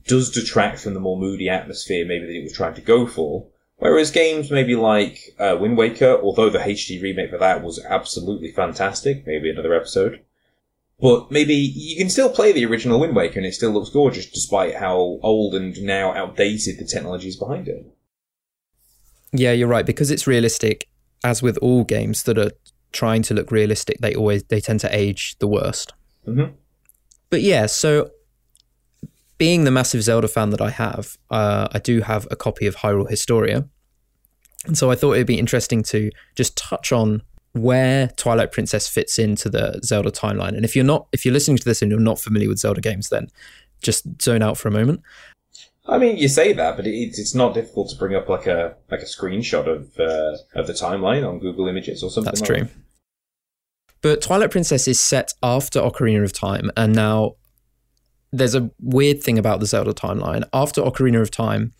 does 0.08 0.32
detract 0.32 0.80
from 0.80 0.94
the 0.94 1.00
more 1.00 1.16
moody 1.16 1.48
atmosphere 1.48 2.04
maybe 2.04 2.26
that 2.26 2.32
it 2.32 2.42
was 2.42 2.52
trying 2.52 2.74
to 2.74 2.80
go 2.80 3.06
for. 3.06 3.46
Whereas 3.76 4.10
games 4.10 4.50
maybe 4.50 4.74
like 4.74 5.20
uh, 5.38 5.56
Wind 5.60 5.76
Waker, 5.76 6.18
although 6.20 6.50
the 6.50 6.58
HD 6.58 7.00
remake 7.00 7.30
for 7.30 7.38
that 7.38 7.62
was 7.62 7.78
absolutely 7.84 8.50
fantastic, 8.50 9.24
maybe 9.26 9.48
another 9.48 9.74
episode, 9.74 10.20
but 11.00 11.30
maybe 11.30 11.54
you 11.54 11.96
can 11.96 12.10
still 12.10 12.30
play 12.30 12.50
the 12.50 12.64
original 12.66 12.98
Wind 12.98 13.14
Waker 13.14 13.38
and 13.38 13.46
it 13.46 13.54
still 13.54 13.70
looks 13.70 13.90
gorgeous 13.90 14.26
despite 14.26 14.74
how 14.74 14.96
old 15.22 15.54
and 15.54 15.80
now 15.82 16.12
outdated 16.14 16.78
the 16.78 16.84
technology 16.84 17.28
is 17.28 17.36
behind 17.36 17.68
it. 17.68 17.86
Yeah, 19.32 19.52
you're 19.52 19.68
right 19.68 19.86
because 19.86 20.10
it's 20.10 20.26
realistic. 20.26 20.88
As 21.22 21.42
with 21.42 21.56
all 21.58 21.84
games 21.84 22.24
that 22.24 22.38
are 22.38 22.50
trying 22.94 23.22
to 23.22 23.34
look 23.34 23.50
realistic, 23.50 23.98
they 23.98 24.14
always 24.14 24.44
they 24.44 24.60
tend 24.60 24.80
to 24.80 24.96
age 24.96 25.36
the 25.40 25.48
worst. 25.48 25.92
Mhm. 26.26 26.52
But 27.28 27.42
yeah, 27.42 27.66
so 27.66 28.10
being 29.36 29.64
the 29.64 29.70
massive 29.70 30.02
Zelda 30.02 30.28
fan 30.28 30.50
that 30.50 30.60
I 30.60 30.70
have, 30.70 31.18
uh, 31.30 31.68
I 31.72 31.78
do 31.80 32.00
have 32.00 32.26
a 32.30 32.36
copy 32.36 32.66
of 32.66 32.76
Hyrule 32.76 33.10
Historia, 33.10 33.68
and 34.66 34.78
so 34.78 34.90
I 34.90 34.94
thought 34.94 35.14
it'd 35.14 35.26
be 35.26 35.38
interesting 35.38 35.82
to 35.84 36.10
just 36.34 36.56
touch 36.56 36.92
on 36.92 37.22
where 37.52 38.08
Twilight 38.16 38.52
Princess 38.52 38.88
fits 38.88 39.18
into 39.18 39.48
the 39.48 39.80
Zelda 39.84 40.10
timeline. 40.10 40.56
And 40.56 40.64
if 40.64 40.74
you're 40.74 40.84
not, 40.84 41.06
if 41.12 41.24
you're 41.24 41.34
listening 41.34 41.58
to 41.58 41.64
this 41.64 41.82
and 41.82 41.90
you're 41.90 42.00
not 42.00 42.18
familiar 42.18 42.48
with 42.48 42.58
Zelda 42.58 42.80
games, 42.80 43.10
then 43.10 43.28
just 43.82 44.04
zone 44.22 44.42
out 44.42 44.56
for 44.56 44.68
a 44.68 44.72
moment. 44.72 45.02
I 45.86 45.98
mean, 45.98 46.16
you 46.16 46.28
say 46.28 46.52
that, 46.54 46.76
but 46.76 46.86
it, 46.86 46.90
it's 46.90 47.34
not 47.34 47.54
difficult 47.54 47.90
to 47.90 47.96
bring 47.96 48.14
up 48.14 48.28
like 48.28 48.46
a 48.46 48.76
like 48.90 49.00
a 49.00 49.04
screenshot 49.04 49.66
of 49.66 49.98
uh, 50.00 50.36
of 50.54 50.66
the 50.66 50.72
timeline 50.72 51.28
on 51.28 51.38
Google 51.38 51.68
Images 51.68 52.02
or 52.02 52.10
something. 52.10 52.30
That's 52.30 52.40
like 52.40 52.48
true. 52.48 52.64
that. 52.64 52.83
But 54.04 54.20
Twilight 54.20 54.50
Princess 54.50 54.86
is 54.86 55.00
set 55.00 55.32
after 55.42 55.80
Ocarina 55.80 56.22
of 56.24 56.34
Time, 56.34 56.70
and 56.76 56.94
now 56.94 57.36
there's 58.34 58.54
a 58.54 58.70
weird 58.78 59.22
thing 59.22 59.38
about 59.38 59.60
the 59.60 59.66
Zelda 59.66 59.94
timeline. 59.94 60.44
After 60.52 60.82
Ocarina 60.82 61.22
of 61.22 61.30
Time, 61.30 61.72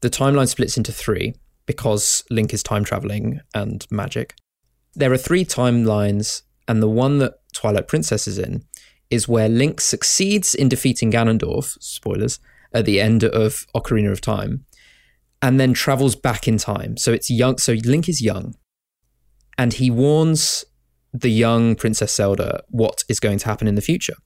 the 0.00 0.08
timeline 0.08 0.46
splits 0.46 0.76
into 0.76 0.92
three 0.92 1.34
because 1.66 2.22
Link 2.30 2.54
is 2.54 2.62
time 2.62 2.84
traveling 2.84 3.40
and 3.56 3.84
magic. 3.90 4.36
There 4.94 5.12
are 5.12 5.16
three 5.16 5.44
timelines, 5.44 6.42
and 6.68 6.80
the 6.80 6.88
one 6.88 7.18
that 7.18 7.40
Twilight 7.52 7.88
Princess 7.88 8.28
is 8.28 8.38
in 8.38 8.62
is 9.10 9.26
where 9.26 9.48
Link 9.48 9.80
succeeds 9.80 10.54
in 10.54 10.68
defeating 10.68 11.10
Ganondorf, 11.10 11.76
spoilers, 11.82 12.38
at 12.72 12.84
the 12.84 13.00
end 13.00 13.24
of 13.24 13.66
Ocarina 13.74 14.12
of 14.12 14.20
Time, 14.20 14.64
and 15.42 15.58
then 15.58 15.72
travels 15.72 16.14
back 16.14 16.46
in 16.46 16.56
time. 16.56 16.96
So 16.96 17.12
it's 17.12 17.30
young. 17.30 17.58
So 17.58 17.72
Link 17.72 18.08
is 18.08 18.22
young, 18.22 18.54
and 19.58 19.72
he 19.72 19.90
warns 19.90 20.64
the 21.14 21.30
young 21.30 21.76
Princess 21.76 22.14
Zelda 22.14 22.62
what 22.68 23.04
is 23.08 23.20
going 23.20 23.38
to 23.38 23.46
happen 23.46 23.68
in 23.68 23.76
the 23.76 23.80
future. 23.80 24.16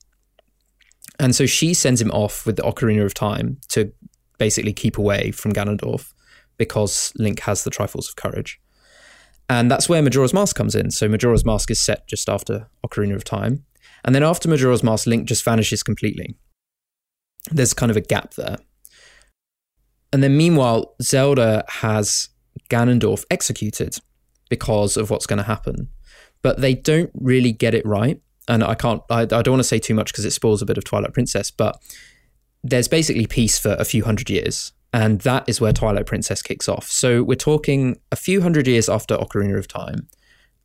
And 1.19 1.35
so 1.35 1.45
she 1.45 1.73
sends 1.73 2.01
him 2.01 2.11
off 2.11 2.45
with 2.45 2.55
the 2.55 2.63
Ocarina 2.63 3.05
of 3.05 3.13
Time 3.13 3.57
to 3.69 3.93
basically 4.39 4.73
keep 4.73 4.97
away 4.97 5.31
from 5.31 5.53
Ganondorf 5.53 6.13
because 6.57 7.13
Link 7.15 7.41
has 7.41 7.63
the 7.63 7.69
Triforce 7.69 8.09
of 8.09 8.15
Courage. 8.15 8.59
And 9.49 9.69
that's 9.69 9.87
where 9.87 10.01
Majora's 10.01 10.33
Mask 10.33 10.55
comes 10.55 10.75
in. 10.75 10.91
So 10.91 11.07
Majora's 11.07 11.45
Mask 11.45 11.69
is 11.69 11.79
set 11.79 12.07
just 12.07 12.29
after 12.29 12.67
Ocarina 12.85 13.15
of 13.15 13.23
Time. 13.23 13.65
And 14.03 14.15
then 14.15 14.23
after 14.23 14.49
Majora's 14.49 14.83
Mask, 14.83 15.07
Link 15.07 15.27
just 15.27 15.43
vanishes 15.43 15.83
completely. 15.83 16.37
There's 17.51 17.73
kind 17.73 17.89
of 17.89 17.97
a 17.97 18.01
gap 18.01 18.35
there. 18.35 18.57
And 20.11 20.23
then 20.23 20.37
meanwhile, 20.37 20.95
Zelda 21.01 21.65
has 21.67 22.29
Ganondorf 22.69 23.25
executed 23.29 23.97
because 24.49 24.97
of 24.97 25.09
what's 25.09 25.27
going 25.27 25.37
to 25.37 25.43
happen. 25.43 25.89
But 26.41 26.61
they 26.61 26.73
don't 26.73 27.11
really 27.13 27.51
get 27.51 27.73
it 27.73 27.85
right. 27.85 28.21
And 28.47 28.63
I 28.63 28.73
can't, 28.75 29.01
I, 29.09 29.21
I 29.21 29.25
don't 29.25 29.49
want 29.49 29.59
to 29.59 29.63
say 29.67 29.79
too 29.79 29.93
much 29.93 30.11
because 30.11 30.25
it 30.25 30.31
spoils 30.31 30.61
a 30.61 30.65
bit 30.65 30.77
of 30.77 30.83
Twilight 30.83 31.13
Princess, 31.13 31.51
but 31.51 31.81
there's 32.63 32.87
basically 32.87 33.27
peace 33.27 33.59
for 33.59 33.75
a 33.77 33.85
few 33.85 34.03
hundred 34.03 34.29
years. 34.29 34.71
And 34.91 35.21
that 35.21 35.47
is 35.47 35.61
where 35.61 35.71
Twilight 35.71 36.07
Princess 36.07 36.41
kicks 36.41 36.67
off. 36.67 36.89
So 36.89 37.21
we're 37.21 37.35
talking 37.35 37.99
a 38.11 38.15
few 38.15 38.41
hundred 38.41 38.67
years 38.67 38.89
after 38.89 39.15
Ocarina 39.17 39.57
of 39.59 39.67
Time. 39.67 40.07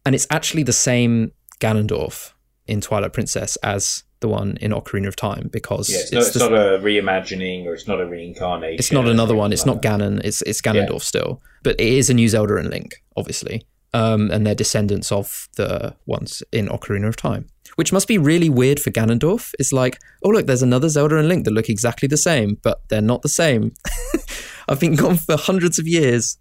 And 0.06 0.14
it's 0.14 0.26
actually 0.30 0.62
the 0.62 0.72
same 0.72 1.32
Ganondorf 1.60 2.32
in 2.66 2.80
Twilight 2.80 3.12
Princess 3.12 3.56
as 3.56 4.04
the 4.20 4.28
one 4.28 4.56
in 4.62 4.70
Ocarina 4.70 5.08
of 5.08 5.16
Time 5.16 5.50
because 5.52 5.90
yeah, 5.90 5.98
it's, 5.98 6.12
not, 6.12 6.22
it's 6.22 6.32
the- 6.32 6.48
not 6.48 6.52
a 6.52 6.78
reimagining 6.78 7.66
or 7.66 7.74
it's 7.74 7.86
not 7.86 8.00
a 8.00 8.06
reincarnation. 8.06 8.78
it's 8.78 8.92
not 8.92 9.06
another 9.06 9.34
one. 9.34 9.52
It's 9.52 9.66
like 9.66 9.76
not 9.76 9.82
that. 9.82 10.00
Ganon. 10.00 10.22
It's 10.24 10.40
it's 10.42 10.62
Ganondorf 10.62 11.02
still, 11.02 11.42
but 11.62 11.78
it 11.78 11.86
is 11.86 12.08
a 12.08 12.14
new 12.14 12.28
Zelda 12.28 12.56
and 12.56 12.70
Link, 12.70 13.02
obviously, 13.16 13.66
um, 13.94 14.30
and 14.32 14.44
they're 14.44 14.54
descendants 14.56 15.10
of 15.12 15.48
the 15.56 15.94
ones 16.04 16.42
in 16.52 16.66
Ocarina 16.66 17.08
of 17.08 17.16
Time, 17.16 17.46
which 17.76 17.92
must 17.92 18.08
be 18.08 18.18
really 18.18 18.50
weird 18.50 18.80
for 18.80 18.90
Ganondorf. 18.90 19.52
It's 19.58 19.72
like, 19.72 19.98
oh 20.24 20.30
look, 20.30 20.46
there's 20.46 20.62
another 20.62 20.88
Zelda 20.88 21.16
and 21.16 21.28
Link 21.28 21.44
that 21.44 21.52
look 21.52 21.70
exactly 21.70 22.08
the 22.08 22.16
same, 22.16 22.58
but 22.62 22.82
they're 22.88 23.00
not 23.00 23.22
the 23.22 23.28
same. 23.28 23.72
I've 24.68 24.80
been 24.80 24.96
gone 24.96 25.16
for 25.16 25.36
hundreds 25.36 25.78
of 25.78 25.86
years. 25.86 26.36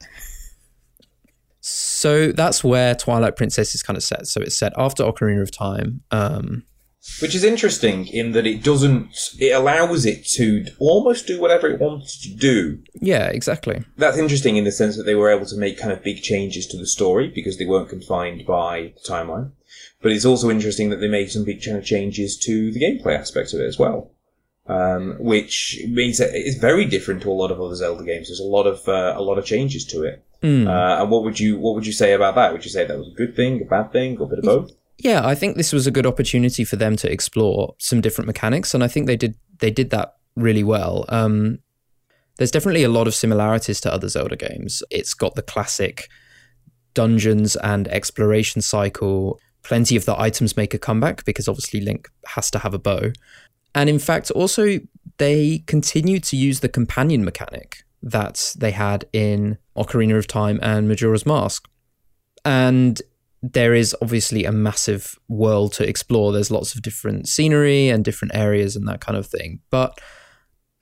So 1.61 2.31
that's 2.31 2.63
where 2.63 2.95
Twilight 2.95 3.35
Princess 3.35 3.75
is 3.75 3.83
kind 3.83 3.95
of 3.95 4.03
set. 4.03 4.27
So 4.27 4.41
it's 4.41 4.57
set 4.57 4.73
after 4.75 5.03
Ocarina 5.03 5.43
of 5.43 5.51
Time. 5.51 6.01
Um, 6.09 6.63
Which 7.21 7.35
is 7.35 7.43
interesting 7.43 8.07
in 8.07 8.31
that 8.31 8.47
it 8.47 8.63
doesn't, 8.63 9.35
it 9.37 9.51
allows 9.51 10.05
it 10.05 10.25
to 10.35 10.65
almost 10.79 11.27
do 11.27 11.39
whatever 11.39 11.69
it 11.69 11.81
wants 11.81 12.17
to 12.23 12.33
do. 12.33 12.79
yeah, 12.95 13.27
exactly. 13.27 13.83
That's 13.97 14.17
interesting 14.17 14.55
in 14.55 14.63
the 14.63 14.71
sense 14.71 14.95
that 14.95 15.03
they 15.03 15.15
were 15.15 15.29
able 15.29 15.45
to 15.47 15.57
make 15.57 15.77
kind 15.77 15.91
of 15.91 16.01
big 16.01 16.21
changes 16.21 16.65
to 16.67 16.77
the 16.77 16.87
story 16.87 17.27
because 17.27 17.57
they 17.57 17.65
weren't 17.65 17.89
confined 17.89 18.45
by 18.45 18.93
the 18.95 19.09
timeline. 19.13 19.51
But 20.01 20.13
it's 20.13 20.25
also 20.25 20.49
interesting 20.49 20.89
that 20.89 20.97
they 20.97 21.09
made 21.09 21.29
some 21.29 21.43
big 21.43 21.63
kind 21.63 21.77
of 21.77 21.85
changes 21.85 22.37
to 22.39 22.71
the 22.71 22.79
gameplay 22.79 23.17
aspect 23.17 23.53
of 23.53 23.59
it 23.59 23.65
as 23.65 23.77
well. 23.77 24.11
Um, 24.65 25.17
which 25.19 25.81
means 25.89 26.19
that 26.19 26.29
it's 26.33 26.57
very 26.57 26.85
different 26.85 27.21
to 27.23 27.31
a 27.31 27.33
lot 27.33 27.51
of 27.51 27.59
other 27.59 27.75
Zelda 27.75 28.05
games. 28.05 28.29
There's 28.29 28.39
a 28.39 28.45
lot 28.45 28.65
of 28.65 28.87
uh, 28.87 29.13
a 29.17 29.21
lot 29.21 29.37
of 29.37 29.45
changes 29.45 29.83
to 29.87 30.03
it. 30.03 30.23
Hmm. 30.41 30.69
Uh, 30.69 31.01
and 31.01 31.11
what 31.11 31.25
would 31.25 31.37
you 31.37 31.59
what 31.59 31.75
would 31.75 31.85
you 31.85 31.91
say 31.91 32.13
about 32.13 32.35
that? 32.35 32.53
Would 32.53 32.63
you 32.63 32.71
say 32.71 32.85
that 32.85 32.97
was 32.97 33.09
a 33.09 33.17
good 33.17 33.35
thing, 33.35 33.61
a 33.61 33.65
bad 33.65 33.91
thing, 33.91 34.17
or 34.19 34.23
a 34.23 34.29
bit 34.29 34.39
of 34.39 34.45
both? 34.45 34.71
Yeah, 34.97 35.25
I 35.25 35.35
think 35.35 35.57
this 35.57 35.73
was 35.73 35.87
a 35.87 35.91
good 35.91 36.05
opportunity 36.05 36.63
for 36.63 36.75
them 36.75 36.95
to 36.97 37.11
explore 37.11 37.75
some 37.79 38.01
different 38.01 38.27
mechanics, 38.27 38.73
and 38.73 38.83
I 38.83 38.87
think 38.87 39.07
they 39.07 39.17
did 39.17 39.35
they 39.59 39.71
did 39.71 39.89
that 39.89 40.15
really 40.35 40.63
well. 40.63 41.05
Um, 41.09 41.59
there's 42.37 42.51
definitely 42.51 42.83
a 42.83 42.89
lot 42.89 43.07
of 43.07 43.15
similarities 43.15 43.79
to 43.81 43.93
other 43.93 44.07
Zelda 44.07 44.35
games. 44.35 44.83
It's 44.89 45.13
got 45.13 45.35
the 45.35 45.41
classic 45.41 46.09
dungeons 46.93 47.55
and 47.57 47.87
exploration 47.87 48.61
cycle. 48.61 49.39
Plenty 49.63 49.95
of 49.95 50.05
the 50.05 50.19
items 50.19 50.57
make 50.57 50.73
a 50.73 50.79
comeback 50.79 51.25
because 51.25 51.47
obviously 51.47 51.79
Link 51.81 52.09
has 52.27 52.49
to 52.51 52.59
have 52.59 52.73
a 52.73 52.79
bow. 52.79 53.11
And 53.75 53.89
in 53.89 53.99
fact, 53.99 54.31
also 54.31 54.79
they 55.17 55.63
continue 55.67 56.19
to 56.19 56.35
use 56.35 56.59
the 56.59 56.69
companion 56.69 57.23
mechanic 57.23 57.83
that 58.01 58.53
they 58.57 58.71
had 58.71 59.05
in 59.13 59.57
Ocarina 59.77 60.17
of 60.17 60.27
Time 60.27 60.59
and 60.61 60.87
Majora's 60.87 61.25
Mask. 61.25 61.67
And 62.43 63.01
there 63.43 63.73
is 63.73 63.93
obviously 64.01 64.45
a 64.45 64.53
massive 64.53 65.19
world 65.27 65.73
to 65.73 65.87
explore. 65.87 66.31
There's 66.31 66.49
lots 66.49 66.75
of 66.75 66.81
different 66.81 67.27
scenery 67.27 67.89
and 67.89 68.03
different 68.03 68.33
areas 68.33 68.77
and 68.77 68.87
that 68.87 69.01
kind 69.01 69.17
of 69.17 69.27
thing. 69.27 69.59
But 69.69 69.99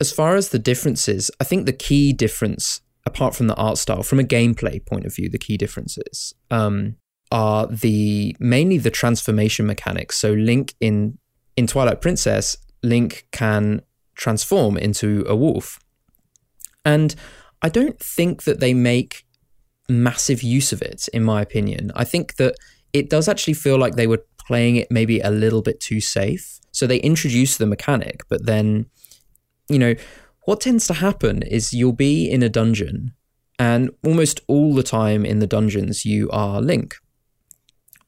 as 0.00 0.12
far 0.12 0.36
as 0.36 0.50
the 0.50 0.60
differences, 0.60 1.28
I 1.40 1.44
think 1.44 1.66
the 1.66 1.72
key 1.72 2.12
difference, 2.12 2.80
apart 3.04 3.34
from 3.34 3.48
the 3.48 3.56
art 3.56 3.78
style, 3.78 4.04
from 4.04 4.20
a 4.20 4.24
gameplay 4.24 4.84
point 4.86 5.04
of 5.04 5.14
view, 5.14 5.28
the 5.28 5.38
key 5.38 5.56
differences 5.56 6.34
um, 6.52 6.96
are 7.32 7.66
the 7.66 8.36
mainly 8.38 8.78
the 8.78 8.90
transformation 8.90 9.66
mechanics. 9.66 10.16
So 10.16 10.32
Link 10.32 10.74
in 10.80 11.18
in 11.56 11.66
Twilight 11.66 12.00
Princess, 12.00 12.56
Link 12.84 13.26
can 13.32 13.82
transform 14.14 14.76
into 14.76 15.24
a 15.26 15.34
wolf, 15.34 15.80
and 16.84 17.14
I 17.60 17.68
don't 17.68 17.98
think 17.98 18.44
that 18.44 18.60
they 18.60 18.72
make 18.72 19.24
massive 19.88 20.42
use 20.42 20.72
of 20.72 20.82
it, 20.82 21.08
in 21.12 21.22
my 21.22 21.42
opinion. 21.42 21.92
I 21.94 22.04
think 22.04 22.36
that 22.36 22.54
it 22.92 23.10
does 23.10 23.28
actually 23.28 23.54
feel 23.54 23.78
like 23.78 23.96
they 23.96 24.06
were 24.06 24.24
playing 24.38 24.76
it 24.76 24.90
maybe 24.90 25.20
a 25.20 25.30
little 25.30 25.62
bit 25.62 25.80
too 25.80 26.00
safe. 26.00 26.60
So 26.72 26.86
they 26.86 26.98
introduce 26.98 27.56
the 27.56 27.66
mechanic, 27.66 28.22
but 28.28 28.46
then, 28.46 28.86
you 29.68 29.78
know, 29.78 29.94
what 30.44 30.60
tends 30.60 30.86
to 30.88 30.94
happen 30.94 31.42
is 31.42 31.72
you'll 31.72 31.92
be 31.92 32.30
in 32.30 32.42
a 32.42 32.48
dungeon, 32.48 33.12
and 33.58 33.90
almost 34.04 34.40
all 34.48 34.74
the 34.74 34.82
time 34.82 35.24
in 35.24 35.38
the 35.38 35.46
dungeons, 35.46 36.04
you 36.04 36.28
are 36.30 36.60
Link. 36.60 36.96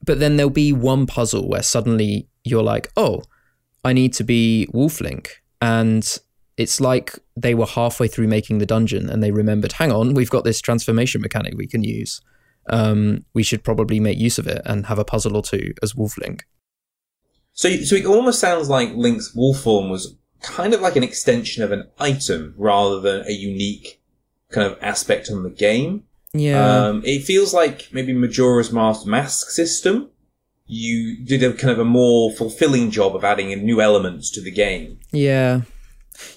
But 0.04 0.18
then 0.18 0.36
there'll 0.36 0.50
be 0.50 0.72
one 0.72 1.06
puzzle 1.06 1.48
where 1.48 1.62
suddenly 1.62 2.28
you're 2.42 2.62
like, 2.62 2.90
oh, 2.96 3.22
I 3.84 3.92
need 3.92 4.12
to 4.14 4.24
be 4.24 4.66
Wolf 4.72 5.00
Link. 5.00 5.42
And 5.62 6.18
it's 6.56 6.80
like 6.80 7.18
they 7.36 7.54
were 7.54 7.66
halfway 7.66 8.08
through 8.08 8.28
making 8.28 8.58
the 8.58 8.66
dungeon 8.66 9.10
and 9.10 9.22
they 9.22 9.30
remembered, 9.30 9.72
hang 9.72 9.90
on, 9.90 10.14
we've 10.14 10.30
got 10.30 10.44
this 10.44 10.60
transformation 10.60 11.20
mechanic 11.20 11.54
we 11.56 11.66
can 11.66 11.82
use. 11.82 12.20
Um, 12.70 13.24
we 13.34 13.42
should 13.42 13.64
probably 13.64 14.00
make 14.00 14.18
use 14.18 14.38
of 14.38 14.46
it 14.46 14.62
and 14.64 14.86
have 14.86 14.98
a 14.98 15.04
puzzle 15.04 15.36
or 15.36 15.42
two 15.42 15.74
as 15.82 15.94
Wolf 15.94 16.16
Link. 16.16 16.46
So, 17.52 17.70
so 17.78 17.96
it 17.96 18.06
almost 18.06 18.40
sounds 18.40 18.68
like 18.68 18.94
Link's 18.94 19.34
wolf 19.34 19.60
form 19.60 19.90
was 19.90 20.16
kind 20.42 20.74
of 20.74 20.80
like 20.80 20.96
an 20.96 21.02
extension 21.02 21.62
of 21.62 21.72
an 21.72 21.88
item 21.98 22.54
rather 22.56 23.00
than 23.00 23.26
a 23.26 23.32
unique 23.32 24.00
kind 24.50 24.66
of 24.66 24.78
aspect 24.80 25.30
on 25.30 25.42
the 25.42 25.50
game. 25.50 26.04
Yeah. 26.32 26.86
Um, 26.86 27.02
it 27.04 27.22
feels 27.22 27.54
like 27.54 27.88
maybe 27.92 28.12
Majora's 28.12 28.72
Mask 28.72 29.06
mask 29.06 29.50
system. 29.50 30.10
You 30.66 31.24
did 31.24 31.42
a 31.42 31.52
kind 31.52 31.70
of 31.70 31.78
a 31.78 31.84
more 31.84 32.32
fulfilling 32.32 32.90
job 32.90 33.14
of 33.14 33.22
adding 33.22 33.50
in 33.50 33.64
new 33.64 33.80
elements 33.80 34.30
to 34.32 34.40
the 34.40 34.50
game. 34.50 34.98
Yeah. 35.12 35.62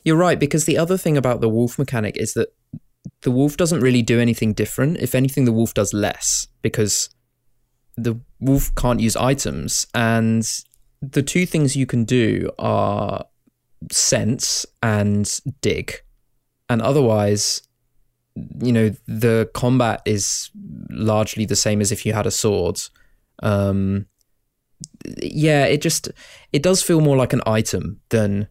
You're 0.04 0.18
right, 0.18 0.40
because 0.40 0.66
the 0.66 0.78
other 0.78 0.98
thing 0.98 1.18
about 1.18 1.42
the 1.42 1.50
wolf 1.50 1.78
mechanic 1.78 2.18
is 2.18 2.34
that 2.34 2.50
the 3.22 3.32
wolf 3.32 3.58
doesn't 3.58 3.82
really 3.82 4.02
do 4.02 4.20
anything 4.20 4.54
different. 4.54 4.98
If 4.98 5.16
anything, 5.16 5.46
the 5.46 5.54
wolf 5.54 5.74
does 5.74 5.94
less 5.94 6.48
because 6.62 7.10
the 7.96 8.20
wolf 8.40 8.74
can't 8.76 9.00
use 9.00 9.16
items. 9.16 9.88
And 9.94 10.48
the 11.02 11.24
two 11.24 11.46
things 11.46 11.76
you 11.76 11.86
can 11.86 12.06
do 12.06 12.52
are 12.60 13.26
sense 13.92 14.66
and 14.82 15.40
dig. 15.62 16.02
And 16.70 16.82
otherwise, 16.82 17.62
you 18.62 18.72
know, 18.72 18.92
the 19.08 19.50
combat 19.54 20.02
is 20.06 20.50
largely 20.90 21.46
the 21.46 21.56
same 21.56 21.82
as 21.82 21.92
if 21.92 22.06
you 22.06 22.14
had 22.14 22.28
a 22.28 22.32
sword. 22.32 22.80
Um, 23.42 24.08
yeah, 25.22 25.66
it 25.66 25.82
just 25.82 26.10
it 26.52 26.62
does 26.62 26.84
feel 26.84 27.02
more 27.02 27.18
like 27.18 27.34
an 27.34 27.42
item 27.46 28.02
than 28.10 28.48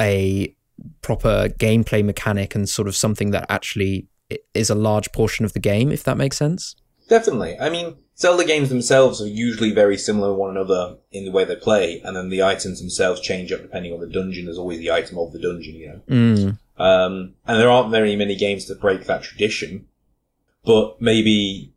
a 0.00 0.54
proper 1.02 1.48
gameplay 1.58 2.04
mechanic 2.04 2.54
and 2.54 2.68
sort 2.68 2.88
of 2.88 2.96
something 2.96 3.30
that 3.30 3.46
actually 3.48 4.08
is 4.54 4.70
a 4.70 4.74
large 4.74 5.12
portion 5.12 5.44
of 5.44 5.52
the 5.52 5.60
game, 5.60 5.92
if 5.92 6.02
that 6.04 6.16
makes 6.16 6.36
sense. 6.36 6.74
Definitely. 7.08 7.58
I 7.58 7.68
mean, 7.68 7.96
Zelda 8.16 8.44
games 8.44 8.68
themselves 8.68 9.20
are 9.20 9.26
usually 9.26 9.72
very 9.72 9.98
similar 9.98 10.28
to 10.28 10.34
one 10.34 10.50
another 10.50 10.98
in 11.10 11.24
the 11.24 11.30
way 11.30 11.44
they 11.44 11.56
play, 11.56 12.00
and 12.04 12.16
then 12.16 12.28
the 12.28 12.42
items 12.42 12.80
themselves 12.80 13.20
change 13.20 13.50
up 13.52 13.62
depending 13.62 13.92
on 13.92 14.00
the 14.00 14.06
dungeon. 14.06 14.44
There's 14.44 14.58
always 14.58 14.78
the 14.78 14.92
item 14.92 15.18
of 15.18 15.32
the 15.32 15.40
dungeon, 15.40 15.74
you 15.74 15.88
know. 15.88 16.00
Mm. 16.08 16.58
Um, 16.76 17.34
and 17.46 17.60
there 17.60 17.70
aren't 17.70 17.90
very 17.90 18.16
many 18.16 18.36
games 18.36 18.66
that 18.66 18.80
break 18.80 19.04
that 19.04 19.22
tradition, 19.22 19.86
but 20.64 21.00
maybe 21.00 21.74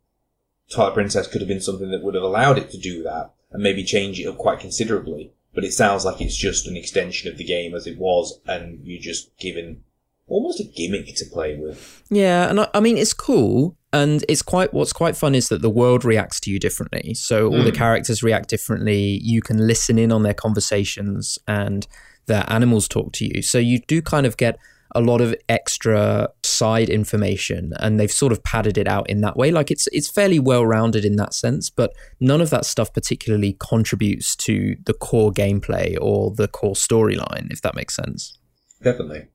Twilight 0.70 0.94
Princess 0.94 1.28
could 1.28 1.42
have 1.42 1.48
been 1.48 1.62
something 1.62 1.92
that 1.92 2.04
would 2.04 2.16
have 2.16 2.24
allowed 2.24 2.58
it 2.58 2.70
to 2.72 2.78
do 2.78 3.04
that, 3.04 3.34
and 3.52 3.64
maybe 3.64 3.84
change 3.84 4.20
it 4.20 4.28
up 4.28 4.38
quite 4.38 4.60
considerably. 4.60 5.34
But 5.54 5.64
it 5.64 5.74
sounds 5.74 6.04
like 6.06 6.20
it's 6.22 6.36
just 6.36 6.68
an 6.68 6.76
extension 6.76 7.32
of 7.32 7.38
the 7.38 7.44
game 7.44 7.76
as 7.76 7.86
it 7.88 7.98
was, 7.98 8.40
and 8.48 8.80
you're 8.84 9.02
just 9.02 9.38
given 9.38 9.84
almost 10.28 10.60
a 10.60 10.64
gimmick 10.64 11.14
to 11.16 11.26
play 11.26 11.56
with. 11.56 12.02
Yeah, 12.10 12.50
and 12.50 12.60
I, 12.62 12.70
I 12.74 12.80
mean 12.80 12.98
it's 12.98 13.14
cool, 13.14 13.78
and 13.92 14.24
it's 14.28 14.42
quite 14.42 14.74
what's 14.74 14.94
quite 14.94 15.16
fun 15.16 15.36
is 15.36 15.50
that 15.50 15.62
the 15.62 15.70
world 15.70 16.04
reacts 16.06 16.40
to 16.42 16.52
you 16.52 16.58
differently. 16.60 17.14
So 17.14 17.48
all 17.48 17.64
the 17.64 17.72
Mm. 17.72 17.76
characters 17.78 18.24
react 18.24 18.50
differently. 18.50 19.20
You 19.22 19.42
can 19.42 19.68
listen 19.68 20.00
in 20.00 20.12
on 20.12 20.24
their 20.24 20.34
conversations, 20.34 21.38
and 21.48 21.86
their 22.26 22.46
animals 22.48 22.88
talk 22.88 23.12
to 23.14 23.26
you. 23.26 23.42
So 23.42 23.58
you 23.60 23.80
do 23.80 24.02
kind 24.02 24.26
of 24.26 24.38
get 24.38 24.58
a 24.96 25.02
lot 25.02 25.22
of 25.22 25.36
extra 25.50 26.30
side 26.44 26.90
information, 26.90 27.74
and 27.80 28.00
they've 28.00 28.12
sort 28.12 28.32
of 28.32 28.44
padded 28.44 28.78
it 28.78 28.88
out 28.88 29.10
in 29.10 29.22
that 29.22 29.38
way. 29.38 29.52
Like 29.52 29.72
it's 29.72 29.88
it's 29.92 30.10
fairly 30.10 30.40
well 30.40 30.66
rounded 30.66 31.06
in 31.06 31.16
that 31.18 31.34
sense, 31.34 31.70
but 31.70 31.94
none 32.20 32.42
of 32.42 32.50
that 32.50 32.66
stuff 32.66 32.94
particularly 32.94 33.58
contributes 33.60 34.36
to 34.38 34.76
the 34.86 34.94
core 34.94 35.32
gameplay 35.32 35.98
or 36.00 36.32
the 36.32 36.48
core 36.48 36.76
storyline, 36.76 37.52
if 37.52 37.62
that 37.62 37.76
makes 37.76 37.96
sense. 37.96 38.38
Definitely. 38.82 39.28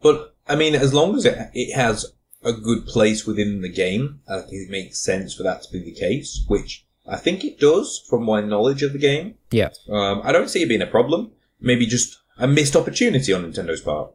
But, 0.00 0.36
I 0.46 0.54
mean, 0.54 0.74
as 0.74 0.94
long 0.94 1.16
as 1.16 1.24
it, 1.24 1.36
it 1.54 1.74
has 1.74 2.06
a 2.44 2.52
good 2.52 2.86
place 2.86 3.26
within 3.26 3.62
the 3.62 3.68
game, 3.68 4.20
I 4.28 4.40
think 4.40 4.52
it 4.52 4.70
makes 4.70 5.00
sense 5.00 5.34
for 5.34 5.42
that 5.42 5.62
to 5.62 5.72
be 5.72 5.80
the 5.80 5.92
case, 5.92 6.44
which 6.46 6.86
I 7.06 7.16
think 7.16 7.44
it 7.44 7.58
does 7.58 8.04
from 8.08 8.24
my 8.24 8.40
knowledge 8.40 8.82
of 8.84 8.92
the 8.92 8.98
game. 8.98 9.34
Yeah. 9.50 9.70
Um, 9.90 10.20
I 10.22 10.30
don't 10.30 10.48
see 10.48 10.62
it 10.62 10.68
being 10.68 10.82
a 10.82 10.86
problem. 10.86 11.32
Maybe 11.60 11.86
just 11.86 12.16
a 12.38 12.46
missed 12.46 12.76
opportunity 12.76 13.32
on 13.32 13.42
Nintendo's 13.42 13.80
part. 13.80 14.12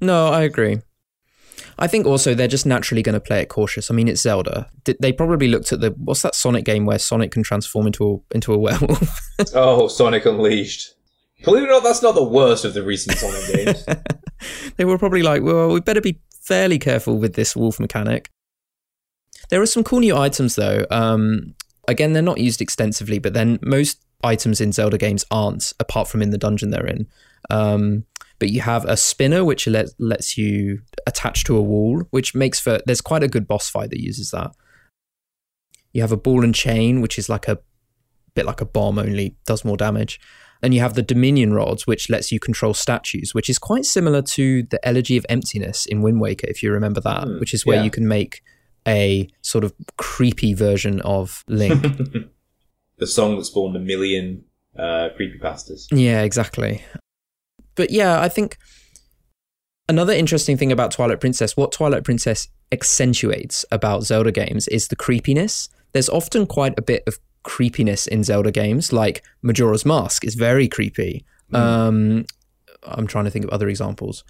No, 0.00 0.28
I 0.28 0.42
agree. 0.42 0.80
I 1.78 1.86
think 1.86 2.06
also 2.06 2.34
they're 2.34 2.48
just 2.48 2.64
naturally 2.66 3.02
going 3.02 3.14
to 3.14 3.20
play 3.20 3.40
it 3.40 3.48
cautious. 3.48 3.90
I 3.90 3.94
mean, 3.94 4.08
it's 4.08 4.22
Zelda. 4.22 4.70
They 5.00 5.12
probably 5.12 5.48
looked 5.48 5.72
at 5.72 5.80
the 5.80 5.90
what's 5.98 6.22
that 6.22 6.34
Sonic 6.34 6.64
game 6.64 6.86
where 6.86 6.98
Sonic 6.98 7.32
can 7.32 7.42
transform 7.42 7.86
into 7.86 8.24
a, 8.30 8.34
into 8.34 8.54
a 8.54 8.58
werewolf. 8.58 9.20
oh, 9.54 9.88
Sonic 9.88 10.24
Unleashed. 10.24 10.94
Believe 11.44 11.64
it 11.64 11.66
or 11.66 11.72
not, 11.72 11.84
that's 11.84 12.02
not 12.02 12.14
the 12.14 12.24
worst 12.24 12.64
of 12.64 12.72
the 12.72 12.82
recent 12.82 13.18
Sonic 13.18 13.46
games. 13.66 13.86
they 14.76 14.86
were 14.86 14.96
probably 14.96 15.22
like, 15.22 15.42
well, 15.42 15.68
we 15.68 15.80
better 15.80 16.00
be 16.00 16.18
fairly 16.40 16.78
careful 16.78 17.18
with 17.18 17.34
this 17.34 17.54
wolf 17.54 17.78
mechanic. 17.78 18.30
There 19.50 19.60
are 19.60 19.66
some 19.66 19.84
cool 19.84 20.00
new 20.00 20.16
items 20.16 20.56
though. 20.56 20.86
Um, 20.90 21.54
again, 21.88 22.14
they're 22.14 22.22
not 22.22 22.38
used 22.38 22.62
extensively, 22.62 23.18
but 23.18 23.34
then 23.34 23.58
most 23.62 24.02
items 24.24 24.60
in 24.62 24.72
Zelda 24.72 24.96
games 24.96 25.24
aren't, 25.30 25.72
apart 25.78 26.08
from 26.08 26.22
in 26.22 26.30
the 26.30 26.38
dungeon 26.38 26.70
they're 26.70 26.86
in. 26.86 27.06
Um, 27.50 28.04
but 28.38 28.50
you 28.50 28.60
have 28.60 28.84
a 28.84 28.96
spinner 28.96 29.44
which 29.44 29.66
let, 29.66 29.88
lets 29.98 30.36
you 30.36 30.82
attach 31.06 31.44
to 31.44 31.56
a 31.56 31.62
wall, 31.62 32.02
which 32.10 32.34
makes 32.34 32.60
for 32.60 32.80
there's 32.86 33.00
quite 33.00 33.22
a 33.22 33.28
good 33.28 33.46
boss 33.46 33.68
fight 33.68 33.90
that 33.90 34.02
uses 34.02 34.30
that. 34.30 34.50
You 35.92 36.02
have 36.02 36.12
a 36.12 36.16
ball 36.16 36.44
and 36.44 36.54
chain, 36.54 37.00
which 37.00 37.18
is 37.18 37.28
like 37.28 37.48
a 37.48 37.58
bit 38.34 38.44
like 38.44 38.60
a 38.60 38.66
bomb, 38.66 38.98
only 38.98 39.36
does 39.46 39.64
more 39.64 39.76
damage. 39.76 40.20
And 40.62 40.74
you 40.74 40.80
have 40.80 40.94
the 40.94 41.02
Dominion 41.02 41.52
rods, 41.52 41.86
which 41.86 42.10
lets 42.10 42.32
you 42.32 42.40
control 42.40 42.74
statues, 42.74 43.34
which 43.34 43.48
is 43.48 43.58
quite 43.58 43.84
similar 43.84 44.22
to 44.22 44.62
the 44.64 44.86
Elegy 44.86 45.16
of 45.16 45.24
Emptiness 45.28 45.86
in 45.86 46.02
Wind 46.02 46.20
Waker, 46.20 46.46
if 46.48 46.62
you 46.62 46.72
remember 46.72 47.00
that, 47.02 47.24
mm, 47.24 47.40
which 47.40 47.54
is 47.54 47.64
where 47.64 47.76
yeah. 47.76 47.84
you 47.84 47.90
can 47.90 48.08
make 48.08 48.42
a 48.86 49.28
sort 49.42 49.64
of 49.64 49.74
creepy 49.96 50.54
version 50.54 51.00
of 51.02 51.44
Link. 51.48 51.82
the 52.98 53.06
song 53.06 53.36
that 53.36 53.44
spawned 53.44 53.76
a 53.76 53.80
million 53.80 54.44
uh, 54.78 55.08
creepypastas. 55.18 55.86
Yeah, 55.90 56.22
exactly 56.22 56.82
but 57.76 57.90
yeah, 57.90 58.20
I 58.20 58.28
think 58.28 58.58
another 59.88 60.12
interesting 60.12 60.56
thing 60.56 60.72
about 60.72 60.90
Twilight 60.90 61.20
Princess, 61.20 61.56
what 61.56 61.72
Twilight 61.72 62.04
Princess 62.04 62.48
accentuates 62.72 63.64
about 63.70 64.02
Zelda 64.02 64.32
games 64.32 64.66
is 64.68 64.88
the 64.88 64.96
creepiness. 64.96 65.68
There's 65.92 66.08
often 66.08 66.46
quite 66.46 66.78
a 66.78 66.82
bit 66.82 67.04
of 67.06 67.18
creepiness 67.42 68.06
in 68.06 68.24
Zelda 68.24 68.50
games, 68.50 68.92
like 68.92 69.24
Majora's 69.42 69.86
Mask 69.86 70.24
is 70.24 70.34
very 70.34 70.68
creepy. 70.68 71.24
Mm. 71.52 71.58
Um, 71.58 72.26
I'm 72.82 73.06
trying 73.06 73.24
to 73.24 73.30
think 73.30 73.44
of 73.44 73.50
other 73.50 73.68
examples. 73.68 74.24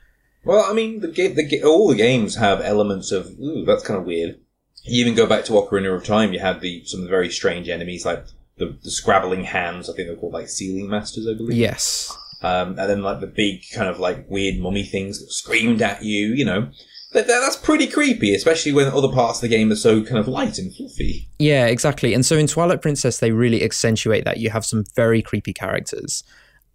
Well, 0.45 0.65
I 0.71 0.75
mean, 0.75 1.01
the, 1.01 1.09
the 1.09 1.63
all 1.65 1.89
the 1.89 1.97
games 1.97 2.37
have 2.37 2.61
elements 2.61 3.11
of 3.11 3.27
ooh, 3.41 3.65
that's 3.65 3.83
kind 3.83 3.99
of 3.99 4.07
weird. 4.07 4.39
You 4.85 5.01
even 5.01 5.17
go 5.17 5.27
back 5.27 5.45
to 5.47 5.53
Ocarina 5.53 5.97
of 5.97 6.05
Time, 6.05 6.33
you 6.33 6.39
had 6.39 6.61
the 6.61 6.85
some 6.85 7.09
very 7.09 7.31
strange 7.31 7.69
enemies 7.69 8.07
like 8.07 8.25
the, 8.57 8.79
the 8.85 8.91
scrabbling 8.91 9.45
hands. 9.45 9.91
I 9.91 9.95
think 9.95 10.07
they're 10.07 10.17
called 10.17 10.35
like 10.35 10.49
ceiling 10.49 10.89
masters, 10.89 11.27
I 11.27 11.35
believe. 11.35 11.57
Yes. 11.59 12.17
Um, 12.47 12.79
and 12.79 12.89
then 12.89 13.03
like 13.03 13.21
the 13.21 13.27
big 13.27 13.63
kind 13.75 13.89
of 13.89 13.99
like 13.99 14.31
weird 14.31 14.61
mummy 14.61 14.85
things 14.85 15.19
that 15.19 15.33
screamed 15.33 15.83
at 15.83 16.05
you, 16.05 16.29
you 16.29 16.45
know. 16.45 16.71
That, 17.13 17.27
that's 17.27 17.57
pretty 17.57 17.87
creepy, 17.87 18.35
especially 18.35 18.73
when 18.73 18.89
other 18.89 19.09
parts 19.09 19.39
of 19.39 19.43
the 19.43 19.57
game 19.57 19.73
are 19.73 19.77
so 19.77 20.05
kind 20.05 20.19
of 20.19 20.29
light 20.29 20.59
and 20.59 20.75
fluffy. 20.75 21.29
Yeah, 21.39 21.67
exactly. 21.67 22.15
And 22.15 22.25
so 22.25 22.37
in 22.37 22.47
Twilight 22.47 22.83
Princess, 22.83 23.19
they 23.19 23.33
really 23.33 23.65
accentuate 23.65 24.25
that. 24.25 24.39
You 24.39 24.51
have 24.51 24.65
some 24.65 24.85
very 24.95 25.23
creepy 25.23 25.53
characters. 25.53 26.23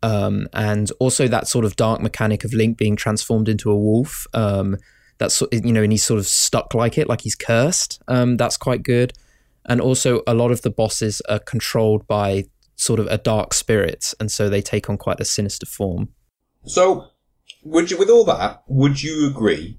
Um, 0.03 0.47
and 0.51 0.91
also 0.99 1.27
that 1.27 1.47
sort 1.47 1.63
of 1.63 1.75
dark 1.75 2.01
mechanic 2.01 2.43
of 2.43 2.53
Link 2.53 2.77
being 2.77 2.95
transformed 2.95 3.47
into 3.47 3.71
a 3.71 3.77
wolf. 3.77 4.25
Um, 4.33 4.77
that's 5.19 5.41
you 5.51 5.71
know, 5.71 5.83
and 5.83 5.91
he's 5.91 6.03
sort 6.03 6.19
of 6.19 6.25
stuck 6.25 6.73
like 6.73 6.97
it, 6.97 7.07
like 7.07 7.21
he's 7.21 7.35
cursed. 7.35 8.01
Um, 8.07 8.35
that's 8.37 8.57
quite 8.57 8.83
good. 8.83 9.13
And 9.65 9.79
also, 9.79 10.21
a 10.25 10.33
lot 10.33 10.51
of 10.51 10.63
the 10.63 10.71
bosses 10.71 11.21
are 11.29 11.37
controlled 11.39 12.07
by 12.07 12.45
sort 12.81 12.99
of 12.99 13.07
a 13.07 13.17
dark 13.17 13.53
spirit, 13.53 14.13
and 14.19 14.31
so 14.31 14.49
they 14.49 14.61
take 14.61 14.89
on 14.89 14.97
quite 14.97 15.19
a 15.19 15.25
sinister 15.25 15.67
form. 15.67 16.09
So, 16.65 17.11
would 17.63 17.91
you, 17.91 17.97
with 17.97 18.09
all 18.09 18.25
that, 18.25 18.63
would 18.67 19.03
you 19.03 19.27
agree 19.27 19.77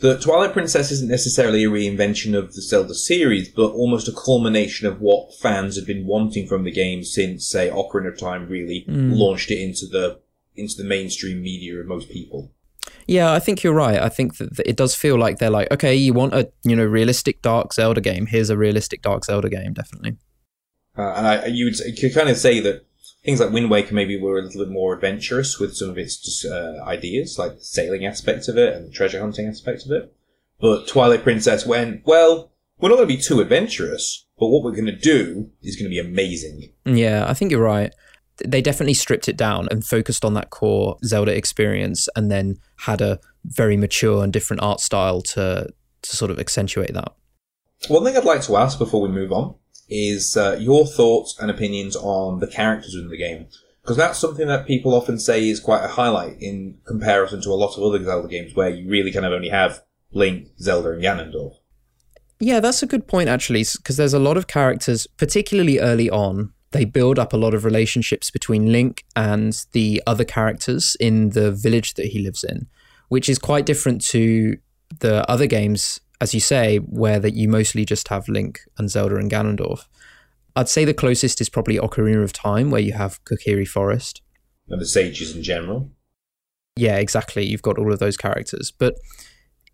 that 0.00 0.22
Twilight 0.22 0.54
Princess 0.54 0.90
isn't 0.90 1.10
necessarily 1.10 1.64
a 1.64 1.68
reinvention 1.68 2.36
of 2.36 2.54
the 2.54 2.62
Zelda 2.62 2.94
series, 2.94 3.50
but 3.50 3.72
almost 3.72 4.08
a 4.08 4.12
culmination 4.12 4.86
of 4.86 5.02
what 5.02 5.34
fans 5.34 5.76
have 5.76 5.86
been 5.86 6.06
wanting 6.06 6.46
from 6.46 6.64
the 6.64 6.72
game 6.72 7.04
since, 7.04 7.46
say, 7.46 7.68
Ocarina 7.68 8.08
of 8.08 8.18
Time 8.18 8.48
really 8.48 8.86
mm. 8.88 9.14
launched 9.14 9.50
it 9.50 9.60
into 9.60 9.86
the 9.86 10.20
into 10.56 10.74
the 10.76 10.84
mainstream 10.84 11.42
media 11.42 11.78
of 11.78 11.86
most 11.86 12.08
people? 12.08 12.50
Yeah, 13.06 13.32
I 13.32 13.38
think 13.38 13.62
you're 13.62 13.74
right. 13.74 14.00
I 14.00 14.08
think 14.08 14.38
that 14.38 14.60
it 14.64 14.76
does 14.76 14.94
feel 14.94 15.18
like 15.18 15.38
they're 15.38 15.50
like, 15.50 15.70
okay, 15.70 15.94
you 15.94 16.14
want 16.14 16.32
a 16.32 16.50
you 16.64 16.74
know 16.74 16.86
realistic 16.86 17.42
dark 17.42 17.74
Zelda 17.74 18.00
game? 18.00 18.26
Here's 18.26 18.48
a 18.48 18.56
realistic 18.56 19.02
dark 19.02 19.26
Zelda 19.26 19.50
game, 19.50 19.74
definitely. 19.74 20.16
Uh, 20.96 21.12
and 21.12 21.26
I, 21.26 21.46
you, 21.46 21.66
would, 21.66 21.78
you 21.78 21.94
could 21.94 22.14
kind 22.14 22.28
of 22.28 22.36
say 22.36 22.60
that 22.60 22.84
things 23.24 23.40
like 23.40 23.50
Wind 23.50 23.70
Waker 23.70 23.94
maybe 23.94 24.20
were 24.20 24.38
a 24.38 24.42
little 24.42 24.64
bit 24.64 24.72
more 24.72 24.94
adventurous 24.94 25.58
with 25.58 25.76
some 25.76 25.90
of 25.90 25.98
its 25.98 26.16
just, 26.16 26.44
uh, 26.44 26.82
ideas, 26.86 27.38
like 27.38 27.58
the 27.58 27.64
sailing 27.64 28.06
aspect 28.06 28.48
of 28.48 28.56
it 28.56 28.74
and 28.74 28.88
the 28.88 28.92
treasure 28.92 29.20
hunting 29.20 29.46
aspect 29.46 29.84
of 29.84 29.92
it. 29.92 30.14
But 30.60 30.88
Twilight 30.88 31.22
Princess 31.22 31.64
went, 31.66 32.02
well, 32.04 32.52
we're 32.78 32.88
not 32.88 32.96
going 32.96 33.08
to 33.08 33.16
be 33.16 33.22
too 33.22 33.40
adventurous, 33.40 34.26
but 34.38 34.48
what 34.48 34.62
we're 34.62 34.72
going 34.72 34.86
to 34.86 34.92
do 34.92 35.50
is 35.62 35.76
going 35.76 35.90
to 35.90 35.90
be 35.90 35.98
amazing. 35.98 36.72
Yeah, 36.84 37.24
I 37.28 37.34
think 37.34 37.50
you're 37.50 37.62
right. 37.62 37.94
They 38.44 38.62
definitely 38.62 38.94
stripped 38.94 39.28
it 39.28 39.36
down 39.36 39.68
and 39.70 39.84
focused 39.84 40.24
on 40.24 40.34
that 40.34 40.50
core 40.50 40.96
Zelda 41.04 41.36
experience 41.36 42.08
and 42.16 42.30
then 42.30 42.58
had 42.76 43.02
a 43.02 43.20
very 43.44 43.76
mature 43.76 44.24
and 44.24 44.32
different 44.32 44.62
art 44.62 44.80
style 44.80 45.20
to, 45.22 45.68
to 46.02 46.16
sort 46.16 46.30
of 46.30 46.38
accentuate 46.38 46.94
that. 46.94 47.12
One 47.88 48.04
thing 48.04 48.16
I'd 48.16 48.24
like 48.24 48.42
to 48.42 48.56
ask 48.56 48.78
before 48.78 49.02
we 49.02 49.08
move 49.08 49.32
on 49.32 49.54
is 49.90 50.36
uh, 50.36 50.56
your 50.58 50.86
thoughts 50.86 51.36
and 51.38 51.50
opinions 51.50 51.96
on 51.96 52.38
the 52.38 52.46
characters 52.46 52.94
in 52.94 53.08
the 53.08 53.16
game. 53.16 53.46
Because 53.82 53.96
that's 53.96 54.18
something 54.18 54.46
that 54.46 54.66
people 54.66 54.94
often 54.94 55.18
say 55.18 55.48
is 55.48 55.58
quite 55.58 55.84
a 55.84 55.88
highlight 55.88 56.40
in 56.40 56.78
comparison 56.86 57.42
to 57.42 57.50
a 57.50 57.54
lot 57.54 57.76
of 57.76 57.82
other 57.82 58.02
Zelda 58.02 58.28
games 58.28 58.54
where 58.54 58.68
you 58.68 58.88
really 58.88 59.10
kind 59.10 59.26
of 59.26 59.32
only 59.32 59.48
have 59.48 59.82
Link, 60.12 60.48
Zelda, 60.60 60.92
and 60.92 61.02
Ganondorf. 61.02 61.54
Yeah, 62.38 62.60
that's 62.60 62.82
a 62.82 62.86
good 62.86 63.06
point, 63.06 63.28
actually, 63.28 63.64
because 63.76 63.96
there's 63.96 64.14
a 64.14 64.18
lot 64.18 64.36
of 64.36 64.46
characters, 64.46 65.06
particularly 65.16 65.78
early 65.78 66.08
on, 66.08 66.52
they 66.72 66.84
build 66.84 67.18
up 67.18 67.32
a 67.32 67.36
lot 67.36 67.52
of 67.52 67.64
relationships 67.64 68.30
between 68.30 68.72
Link 68.72 69.04
and 69.16 69.64
the 69.72 70.02
other 70.06 70.24
characters 70.24 70.96
in 71.00 71.30
the 71.30 71.50
village 71.50 71.94
that 71.94 72.06
he 72.06 72.20
lives 72.20 72.44
in, 72.44 72.66
which 73.08 73.28
is 73.28 73.38
quite 73.38 73.66
different 73.66 74.02
to 74.06 74.56
the 75.00 75.28
other 75.30 75.46
games 75.46 76.00
as 76.20 76.34
you 76.34 76.40
say, 76.40 76.78
where 76.78 77.18
that 77.18 77.34
you 77.34 77.48
mostly 77.48 77.84
just 77.84 78.08
have 78.08 78.28
Link 78.28 78.60
and 78.78 78.90
Zelda 78.90 79.16
and 79.16 79.30
Ganondorf. 79.30 79.86
I'd 80.54 80.68
say 80.68 80.84
the 80.84 80.94
closest 80.94 81.40
is 81.40 81.48
probably 81.48 81.78
Ocarina 81.78 82.22
of 82.22 82.32
Time, 82.32 82.70
where 82.70 82.80
you 82.80 82.92
have 82.92 83.24
Kokiri 83.24 83.66
Forest. 83.66 84.22
And 84.68 84.80
the 84.80 84.86
sages 84.86 85.34
in 85.34 85.42
general. 85.42 85.90
Yeah, 86.76 86.96
exactly. 86.96 87.44
You've 87.44 87.62
got 87.62 87.78
all 87.78 87.92
of 87.92 87.98
those 87.98 88.16
characters. 88.16 88.70
But 88.70 88.96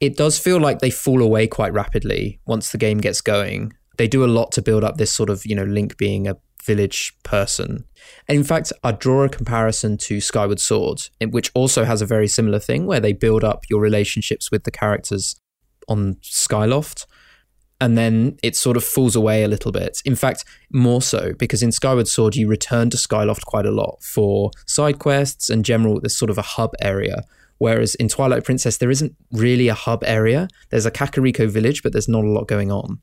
it 0.00 0.16
does 0.16 0.38
feel 0.38 0.60
like 0.60 0.78
they 0.78 0.90
fall 0.90 1.22
away 1.22 1.46
quite 1.46 1.72
rapidly 1.72 2.40
once 2.46 2.70
the 2.70 2.78
game 2.78 2.98
gets 2.98 3.20
going. 3.20 3.72
They 3.96 4.08
do 4.08 4.24
a 4.24 4.26
lot 4.26 4.52
to 4.52 4.62
build 4.62 4.84
up 4.84 4.98
this 4.98 5.12
sort 5.12 5.30
of, 5.30 5.44
you 5.46 5.54
know, 5.54 5.64
Link 5.64 5.96
being 5.96 6.28
a 6.28 6.36
village 6.62 7.16
person. 7.22 7.84
And 8.28 8.38
in 8.38 8.44
fact, 8.44 8.72
I'd 8.82 8.98
draw 8.98 9.24
a 9.24 9.28
comparison 9.28 9.96
to 9.98 10.20
Skyward 10.20 10.60
Sword, 10.60 11.02
which 11.30 11.50
also 11.54 11.84
has 11.84 12.02
a 12.02 12.06
very 12.06 12.28
similar 12.28 12.58
thing 12.58 12.86
where 12.86 13.00
they 13.00 13.12
build 13.12 13.44
up 13.44 13.64
your 13.70 13.80
relationships 13.80 14.50
with 14.50 14.64
the 14.64 14.70
characters 14.70 15.40
on 15.88 16.14
Skyloft. 16.22 17.06
And 17.78 17.98
then 17.98 18.38
it 18.42 18.56
sort 18.56 18.78
of 18.78 18.84
falls 18.84 19.14
away 19.14 19.42
a 19.42 19.48
little 19.48 19.70
bit. 19.70 20.00
In 20.06 20.16
fact, 20.16 20.44
more 20.72 21.02
so 21.02 21.34
because 21.34 21.62
in 21.62 21.72
Skyward 21.72 22.08
Sword, 22.08 22.34
you 22.34 22.48
return 22.48 22.88
to 22.90 22.96
Skyloft 22.96 23.44
quite 23.44 23.66
a 23.66 23.70
lot 23.70 24.02
for 24.02 24.50
side 24.66 24.98
quests 24.98 25.50
and 25.50 25.64
general, 25.64 26.00
there's 26.00 26.16
sort 26.16 26.30
of 26.30 26.38
a 26.38 26.42
hub 26.42 26.72
area. 26.80 27.22
Whereas 27.58 27.94
in 27.94 28.08
Twilight 28.08 28.44
Princess, 28.44 28.78
there 28.78 28.90
isn't 28.90 29.14
really 29.30 29.68
a 29.68 29.74
hub 29.74 30.02
area. 30.04 30.48
There's 30.70 30.86
a 30.86 30.90
Kakariko 30.90 31.48
village, 31.48 31.82
but 31.82 31.92
there's 31.92 32.08
not 32.08 32.24
a 32.24 32.28
lot 32.28 32.48
going 32.48 32.70
on. 32.70 33.00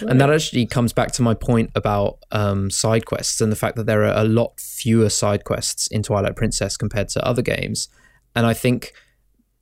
And 0.00 0.20
that 0.20 0.30
actually 0.30 0.66
comes 0.66 0.92
back 0.92 1.12
to 1.12 1.22
my 1.22 1.34
point 1.34 1.70
about 1.74 2.18
um, 2.30 2.70
side 2.70 3.06
quests 3.06 3.40
and 3.40 3.50
the 3.50 3.56
fact 3.56 3.76
that 3.76 3.86
there 3.86 4.04
are 4.04 4.16
a 4.16 4.24
lot 4.24 4.60
fewer 4.60 5.08
side 5.08 5.44
quests 5.44 5.86
in 5.88 6.02
Twilight 6.02 6.36
Princess 6.36 6.76
compared 6.76 7.08
to 7.10 7.26
other 7.26 7.42
games. 7.42 7.88
And 8.36 8.46
I 8.46 8.54
think 8.54 8.92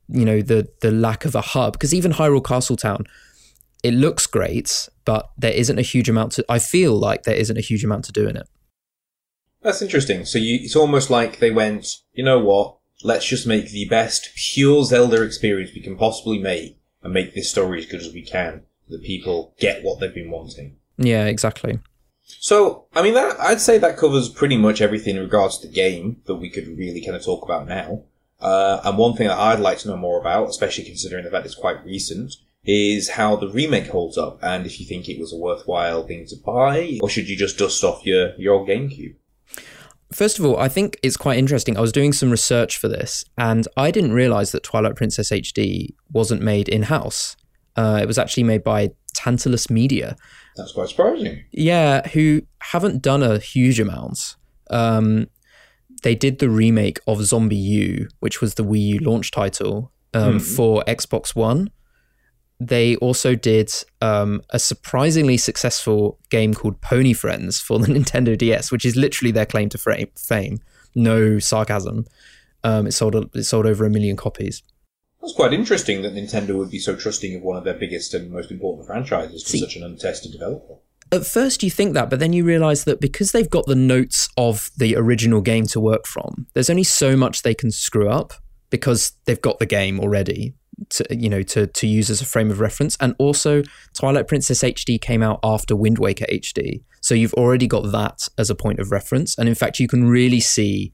you 0.09 0.25
know 0.25 0.41
the 0.41 0.67
the 0.81 0.91
lack 0.91 1.25
of 1.25 1.35
a 1.35 1.41
hub 1.41 1.73
because 1.73 1.93
even 1.93 2.13
Hyrule 2.13 2.43
Castletown 2.43 3.05
it 3.83 3.93
looks 3.93 4.27
great 4.27 4.89
but 5.05 5.29
there 5.37 5.53
isn't 5.53 5.79
a 5.79 5.83
huge 5.83 6.09
amount 6.09 6.33
to 6.33 6.45
I 6.49 6.59
feel 6.59 6.95
like 6.95 7.23
there 7.23 7.35
isn't 7.35 7.57
a 7.57 7.61
huge 7.61 7.83
amount 7.83 8.05
to 8.05 8.11
do 8.11 8.27
in 8.27 8.37
it. 8.37 8.47
That's 9.61 9.81
interesting. 9.81 10.25
So 10.25 10.39
you, 10.39 10.59
it's 10.61 10.75
almost 10.75 11.09
like 11.09 11.39
they 11.39 11.51
went 11.51 11.97
you 12.13 12.23
know 12.23 12.39
what? 12.39 12.77
Let's 13.03 13.25
just 13.25 13.47
make 13.47 13.69
the 13.69 13.85
best 13.85 14.29
pure 14.35 14.83
Zelda 14.85 15.21
experience 15.23 15.71
we 15.73 15.81
can 15.81 15.97
possibly 15.97 16.39
make 16.39 16.79
and 17.01 17.13
make 17.13 17.33
this 17.33 17.49
story 17.49 17.79
as 17.79 17.85
good 17.85 18.01
as 18.01 18.13
we 18.13 18.23
can 18.23 18.63
so 18.87 18.95
that 18.95 19.03
people 19.03 19.53
get 19.59 19.83
what 19.83 19.99
they've 19.99 20.13
been 20.13 20.31
wanting. 20.31 20.77
Yeah 20.97 21.25
exactly. 21.25 21.79
So, 22.39 22.85
I 22.95 23.01
mean, 23.01 23.13
that 23.13 23.39
I'd 23.39 23.61
say 23.61 23.77
that 23.77 23.97
covers 23.97 24.29
pretty 24.29 24.57
much 24.57 24.81
everything 24.81 25.15
in 25.15 25.21
regards 25.21 25.57
to 25.59 25.67
the 25.67 25.73
game 25.73 26.21
that 26.25 26.35
we 26.35 26.49
could 26.49 26.67
really 26.67 27.01
kind 27.03 27.15
of 27.15 27.23
talk 27.23 27.43
about 27.43 27.67
now. 27.67 28.03
Uh, 28.43 28.81
and 28.83 28.97
one 28.97 29.15
thing 29.15 29.27
that 29.27 29.37
I'd 29.37 29.59
like 29.59 29.77
to 29.79 29.87
know 29.87 29.97
more 29.97 30.19
about, 30.19 30.49
especially 30.49 30.83
considering 30.83 31.23
the 31.23 31.31
fact 31.31 31.45
it's 31.45 31.55
quite 31.55 31.83
recent, 31.85 32.35
is 32.65 33.11
how 33.11 33.35
the 33.35 33.49
remake 33.49 33.87
holds 33.87 34.17
up 34.17 34.39
and 34.41 34.65
if 34.65 34.79
you 34.79 34.85
think 34.85 35.09
it 35.09 35.19
was 35.19 35.33
a 35.33 35.37
worthwhile 35.37 36.05
thing 36.05 36.25
to 36.27 36.35
buy 36.45 36.97
or 37.01 37.09
should 37.09 37.27
you 37.27 37.35
just 37.35 37.57
dust 37.57 37.83
off 37.83 38.05
your, 38.05 38.35
your 38.37 38.53
old 38.53 38.69
GameCube? 38.69 39.15
First 40.13 40.39
of 40.39 40.45
all, 40.45 40.57
I 40.57 40.69
think 40.69 40.97
it's 41.01 41.17
quite 41.17 41.39
interesting. 41.39 41.75
I 41.75 41.81
was 41.81 41.91
doing 41.91 42.13
some 42.13 42.29
research 42.29 42.77
for 42.77 42.87
this, 42.87 43.25
and 43.35 43.67
I 43.75 43.89
didn't 43.89 44.13
realize 44.13 44.51
that 44.51 44.61
Twilight 44.61 44.95
Princess 44.95 45.31
HD 45.31 45.89
wasn't 46.11 46.43
made 46.43 46.69
in 46.69 46.83
house. 46.83 47.35
Uh, 47.75 47.99
it 47.99 48.05
was 48.05 48.19
actually 48.19 48.43
made 48.43 48.63
by 48.63 48.91
Tantalus 49.15 49.71
Media. 49.71 50.15
That's 50.55 50.73
quite 50.73 50.89
surprising. 50.89 51.43
Yeah, 51.51 52.07
who 52.09 52.43
haven't 52.59 53.01
done 53.01 53.23
a 53.23 53.39
huge 53.39 53.79
amount. 53.79 54.35
Um, 54.69 55.29
they 56.03 56.15
did 56.15 56.39
the 56.39 56.49
remake 56.49 56.99
of 57.07 57.23
Zombie 57.23 57.55
U, 57.55 58.07
which 58.19 58.41
was 58.41 58.55
the 58.55 58.63
Wii 58.63 58.87
U 58.87 58.99
launch 58.99 59.31
title 59.31 59.91
um, 60.13 60.39
for 60.39 60.83
Xbox 60.87 61.35
One. 61.35 61.71
They 62.59 62.95
also 62.97 63.35
did 63.35 63.71
um, 64.01 64.41
a 64.51 64.59
surprisingly 64.59 65.37
successful 65.37 66.19
game 66.29 66.53
called 66.53 66.79
Pony 66.81 67.13
Friends 67.13 67.59
for 67.59 67.79
the 67.79 67.87
Nintendo 67.93 68.37
DS, 68.37 68.71
which 68.71 68.85
is 68.85 68.95
literally 68.95 69.31
their 69.31 69.45
claim 69.45 69.69
to 69.69 69.77
frame, 69.77 70.09
fame. 70.15 70.59
No 70.95 71.39
sarcasm. 71.39 72.05
Um, 72.63 72.87
it 72.87 72.93
sold 72.93 73.15
it 73.35 73.43
sold 73.43 73.65
over 73.65 73.85
a 73.85 73.89
million 73.89 74.15
copies. 74.15 74.61
That's 75.21 75.33
quite 75.33 75.53
interesting 75.53 76.01
that 76.01 76.13
Nintendo 76.13 76.57
would 76.57 76.69
be 76.69 76.79
so 76.79 76.95
trusting 76.95 77.35
of 77.35 77.41
one 77.41 77.57
of 77.57 77.63
their 77.63 77.73
biggest 77.73 78.13
and 78.13 78.29
most 78.29 78.51
important 78.51 78.87
franchises 78.87 79.43
to 79.43 79.49
See- 79.49 79.59
such 79.59 79.75
an 79.77 79.83
untested 79.83 80.33
developer. 80.33 80.75
At 81.13 81.27
first, 81.27 81.61
you 81.61 81.69
think 81.69 81.93
that, 81.93 82.09
but 82.09 82.19
then 82.19 82.33
you 82.33 82.43
realize 82.43 82.85
that 82.85 82.99
because 82.99 83.33
they've 83.33 83.49
got 83.49 83.67
the 83.67 83.75
notes 83.75 84.29
of 84.35 84.71
the 84.75 84.95
original 84.95 85.41
game 85.41 85.67
to 85.67 85.79
work 85.79 86.07
from, 86.07 86.47
there's 86.55 86.71
only 86.71 86.83
so 86.83 87.15
much 87.15 87.43
they 87.43 87.53
can 87.53 87.69
screw 87.69 88.09
up 88.09 88.33
because 88.71 89.11
they've 89.25 89.41
got 89.41 89.59
the 89.59 89.67
game 89.67 89.99
already 89.99 90.55
to 90.89 91.05
you 91.15 91.29
know 91.29 91.43
to 91.43 91.67
to 91.67 91.85
use 91.85 92.09
as 92.09 92.19
a 92.19 92.25
frame 92.25 92.49
of 92.49 92.59
reference. 92.59 92.97
And 92.99 93.13
also, 93.19 93.61
Twilight 93.93 94.27
Princess 94.27 94.63
HD 94.63 94.99
came 94.99 95.21
out 95.21 95.39
after 95.43 95.75
Wind 95.75 95.99
Waker 95.99 96.25
HD, 96.31 96.83
so 96.99 97.13
you've 97.13 97.35
already 97.35 97.67
got 97.67 97.91
that 97.91 98.27
as 98.39 98.49
a 98.49 98.55
point 98.55 98.79
of 98.79 98.91
reference. 98.91 99.37
And 99.37 99.47
in 99.47 99.53
fact, 99.53 99.79
you 99.79 99.87
can 99.87 100.07
really 100.07 100.39
see 100.39 100.93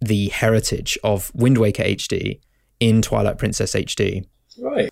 the 0.00 0.28
heritage 0.28 0.96
of 1.02 1.32
Wind 1.34 1.58
Waker 1.58 1.82
HD 1.82 2.38
in 2.78 3.02
Twilight 3.02 3.38
Princess 3.38 3.74
HD. 3.74 4.24
Right. 4.58 4.90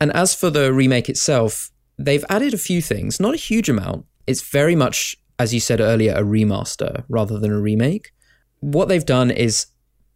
And 0.00 0.10
as 0.14 0.34
for 0.34 0.50
the 0.50 0.72
remake 0.72 1.08
itself, 1.08 1.70
they've 1.98 2.24
added 2.28 2.54
a 2.54 2.58
few 2.58 2.82
things, 2.82 3.20
not 3.20 3.34
a 3.34 3.38
huge 3.38 3.68
amount. 3.68 4.06
It's 4.26 4.42
very 4.42 4.76
much, 4.76 5.16
as 5.38 5.52
you 5.52 5.60
said 5.60 5.80
earlier, 5.80 6.14
a 6.14 6.22
remaster 6.22 7.04
rather 7.08 7.38
than 7.38 7.52
a 7.52 7.60
remake. 7.60 8.12
What 8.60 8.88
they've 8.88 9.04
done 9.04 9.30
is 9.30 9.66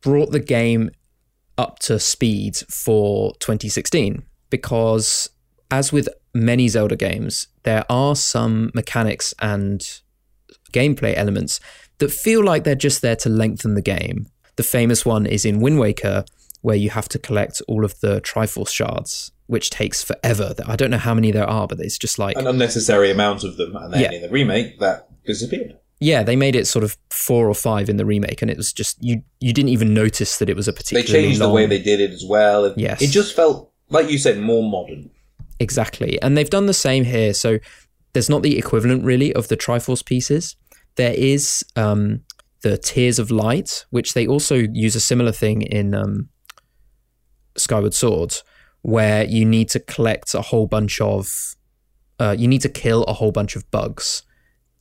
brought 0.01 0.31
the 0.31 0.41
game 0.41 0.91
up 1.59 1.79
to 1.81 1.99
speed 1.99 2.57
for 2.69 3.33
2016 3.41 4.23
because, 4.51 5.29
as 5.71 5.93
with 5.93 6.09
many 6.35 6.69
Zelda 6.69 6.97
games, 6.97 7.49
there 7.65 7.85
are 7.91 8.15
some 8.15 8.71
mechanics 8.75 9.35
and 9.41 9.83
gameplay 10.73 11.17
elements 11.17 11.59
that 11.99 12.12
feel 12.12 12.45
like 12.45 12.65
they're 12.65 12.75
just 12.75 13.03
there 13.03 13.17
to 13.17 13.29
lengthen 13.29 13.75
the 13.75 13.83
game. 13.83 14.27
The 14.57 14.62
famous 14.62 15.05
one 15.05 15.27
is 15.27 15.45
in 15.45 15.61
Wind 15.61 15.79
Waker, 15.79 16.25
where 16.61 16.77
you 16.77 16.91
have 16.91 17.09
to 17.11 17.19
collect 17.19 17.62
all 17.69 17.85
of 17.85 17.99
the 18.01 18.21
Triforce 18.21 18.71
shards, 18.71 19.33
which 19.47 19.71
takes 19.71 20.03
forever. 20.03 20.55
I 20.67 20.77
don't 20.77 20.91
know 20.91 20.99
how 20.99 21.15
many 21.15 21.31
there 21.31 21.49
are, 21.49 21.67
but 21.67 21.79
it's 21.81 21.99
just 21.99 22.19
like 22.19 22.37
An 22.37 22.47
unnecessary 22.47 23.11
amount 23.11 23.45
of 23.45 23.57
them, 23.57 23.77
and 23.77 23.93
then 23.93 24.01
Yeah. 24.03 24.13
in 24.13 24.23
the 24.23 24.29
remake, 24.29 24.79
that 24.81 25.09
disappeared. 25.25 25.77
yeah, 26.01 26.23
they 26.23 26.37
made 26.37 26.55
it 26.57 26.67
sort 26.67 26.85
of 26.85 26.97
four 27.11 27.49
or 27.49 27.55
five 27.55 27.89
in 27.89 27.97
the 27.97 28.05
remake, 28.05 28.43
and 28.43 28.51
it 28.51 28.57
was 28.57 28.73
just 28.73 28.97
you 29.01 29.23
you 29.41 29.53
didn't 29.53 29.71
even 29.71 29.95
notice 29.95 30.39
that 30.39 30.49
it 30.49 30.57
was 30.57 30.69
a 30.69 30.73
particular. 30.73 31.03
They 31.03 31.13
changed 31.27 31.41
long, 31.41 31.51
the 31.51 31.55
way 31.55 31.67
they 31.67 31.81
did 31.81 32.01
it 32.01 32.11
as 32.11 32.25
well. 32.29 32.65
It, 32.67 32.75
Yes. 32.77 33.01
It 33.03 33.11
just 33.11 33.35
felt, 33.37 33.71
like 33.89 34.11
you 34.11 34.19
said, 34.19 34.39
more 34.39 34.63
modern. 34.69 35.11
exactly, 35.61 36.21
and 36.23 36.37
they've 36.37 36.51
done 36.51 36.67
the 36.67 36.75
same 36.75 37.05
here. 37.05 37.33
So 37.33 37.59
there's 38.13 38.29
not 38.29 38.43
the 38.43 38.59
equivalent 38.59 39.05
really 39.05 39.33
of 39.35 39.49
the 39.49 39.57
Triforce 39.57 40.05
pieces. 40.05 40.57
There 40.97 41.15
is 41.15 41.65
um, 41.77 42.23
the 42.63 42.79
Tears 42.79 43.19
of 43.19 43.31
Light, 43.31 43.85
which 43.91 44.15
they 44.15 44.27
also 44.27 44.55
use 44.57 44.97
a 44.97 45.01
similar 45.01 45.33
thing 45.33 45.63
in 45.63 45.95
um, 45.95 46.29
Skyward 47.57 47.95
Sword, 47.95 48.35
where 48.87 49.25
you 49.25 49.44
need 49.44 49.68
to 49.68 49.81
collect 49.81 50.33
a 50.33 50.40
whole 50.40 50.68
bunch 50.68 51.01
of, 51.01 51.57
uh, 52.20 52.37
you 52.38 52.46
need 52.46 52.61
to 52.61 52.68
kill 52.68 53.03
a 53.05 53.12
whole 53.12 53.33
bunch 53.33 53.57
of 53.57 53.68
bugs 53.72 54.22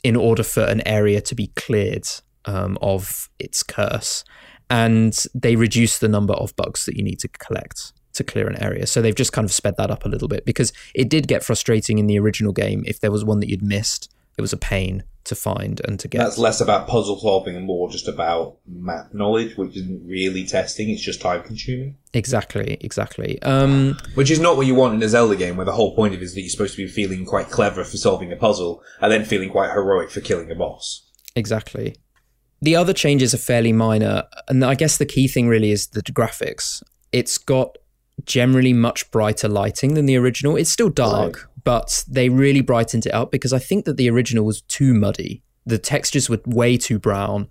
in 0.04 0.16
order 0.16 0.44
for 0.44 0.62
an 0.62 0.88
area 0.88 1.20
to 1.20 1.34
be 1.34 1.48
cleared 1.56 2.06
um, 2.46 2.78
of 2.84 3.32
its 3.40 3.64
curse. 3.64 4.24
And 4.70 5.18
they 5.34 5.56
reduce 5.56 5.98
the 5.98 6.08
number 6.08 6.36
of 6.36 6.56
bugs 6.56 6.86
that 6.86 6.96
you 6.96 7.04
need 7.04 7.18
to 7.22 7.28
collect 7.28 7.94
to 8.14 8.24
clear 8.24 8.48
an 8.48 8.62
area. 8.62 8.86
So 8.86 9.02
they've 9.02 9.16
just 9.16 9.34
kind 9.34 9.44
of 9.46 9.52
sped 9.52 9.76
that 9.78 9.90
up 9.90 10.06
a 10.06 10.10
little 10.10 10.28
bit 10.28 10.46
because 10.46 10.72
it 10.94 11.10
did 11.10 11.28
get 11.28 11.44
frustrating 11.44 11.98
in 11.98 12.06
the 12.06 12.20
original 12.20 12.54
game. 12.54 12.84
If 12.86 13.00
there 13.00 13.12
was 13.12 13.26
one 13.26 13.40
that 13.40 13.50
you'd 13.50 13.64
missed, 13.64 14.14
it 14.38 14.42
was 14.42 14.54
a 14.54 14.58
pain 14.58 15.04
to 15.26 15.36
find 15.36 15.82
and 15.86 16.00
to 16.00 16.08
get. 16.08 16.20
That's 16.20 16.38
less 16.38 16.62
about 16.62 16.88
puzzle 16.88 17.20
solving 17.20 17.56
and 17.56 17.66
more 17.66 17.90
just 17.90 18.08
about 18.08 18.58
map 18.68 19.14
knowledge, 19.14 19.58
which 19.58 19.76
isn't 19.76 20.06
really 20.08 20.46
testing, 20.46 20.90
it's 20.90 21.02
just 21.02 21.22
time 21.22 21.44
consuming. 21.44 21.98
exactly, 22.14 22.78
exactly. 22.80 23.42
Um, 23.42 23.98
Which 24.14 24.30
is 24.32 24.40
not 24.40 24.56
what 24.56 24.68
you 24.68 24.76
want 24.76 24.94
in 24.94 25.04
a 25.04 25.10
Zelda 25.10 25.36
game, 25.36 25.58
where 25.58 25.66
the 25.66 25.72
whole 25.72 25.96
point 25.96 26.14
of 26.14 26.22
it 26.22 26.24
is 26.24 26.36
that 26.36 26.42
you're 26.42 26.50
supposed 26.50 26.76
to 26.76 26.86
be 26.86 26.88
feeling 26.88 27.26
quite 27.26 27.50
clever 27.50 27.84
for 27.84 27.98
solving 27.98 28.32
a 28.32 28.36
puzzle, 28.36 28.84
and 29.02 29.12
then 29.12 29.26
feeling 29.26 29.50
quite 29.50 29.72
heroic 29.72 30.12
for 30.12 30.22
killing 30.22 30.52
a 30.52 30.56
boss. 30.56 31.10
Exactly. 31.36 31.96
The 32.62 32.76
other 32.76 32.94
changes 32.94 33.34
are 33.34 33.40
fairly 33.40 33.74
minor, 33.74 34.24
and 34.48 34.64
I 34.64 34.76
guess 34.76 34.98
the 34.98 35.06
key 35.06 35.28
thing 35.28 35.48
really 35.48 35.72
is 35.72 35.88
the 35.88 36.02
graphics. 36.02 36.84
It's 37.12 37.38
got 37.38 37.78
generally 38.26 38.74
much 38.74 39.10
brighter 39.12 39.48
lighting 39.48 39.94
than 39.96 40.06
the 40.06 40.16
original. 40.18 40.56
It's 40.56 40.72
still 40.72 40.90
dark, 40.90 41.50
but 41.66 42.06
they 42.08 42.30
really 42.30 42.62
brightened 42.62 43.06
it 43.06 43.14
up 43.14 43.32
because 43.32 43.52
I 43.52 43.60
think 43.60 43.84
that 43.84 43.98
the 43.98 44.10
original 44.10 44.46
was 44.46 44.62
too 44.62 44.94
muddy. 44.94 45.44
The 45.66 45.80
textures 45.80 46.30
were 46.30 46.40
way 46.46 46.78
too 46.78 47.00
brown, 47.00 47.50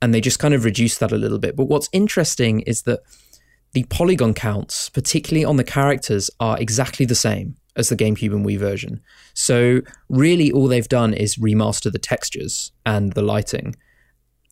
and 0.00 0.14
they 0.14 0.20
just 0.20 0.38
kind 0.38 0.54
of 0.54 0.64
reduced 0.64 1.00
that 1.00 1.12
a 1.12 1.18
little 1.18 1.40
bit. 1.40 1.56
But 1.56 1.66
what's 1.66 1.90
interesting 1.92 2.60
is 2.60 2.82
that 2.82 3.00
the 3.72 3.84
polygon 3.84 4.32
counts, 4.32 4.88
particularly 4.88 5.44
on 5.44 5.56
the 5.56 5.64
characters, 5.64 6.30
are 6.40 6.58
exactly 6.58 7.04
the 7.04 7.16
same 7.16 7.56
as 7.76 7.88
the 7.88 7.96
GameCube 7.96 8.32
and 8.32 8.46
Wii 8.46 8.58
version. 8.58 9.00
So 9.34 9.80
really, 10.08 10.50
all 10.52 10.68
they've 10.68 10.88
done 10.88 11.12
is 11.12 11.36
remaster 11.36 11.92
the 11.92 11.98
textures 11.98 12.72
and 12.86 13.12
the 13.12 13.22
lighting, 13.22 13.74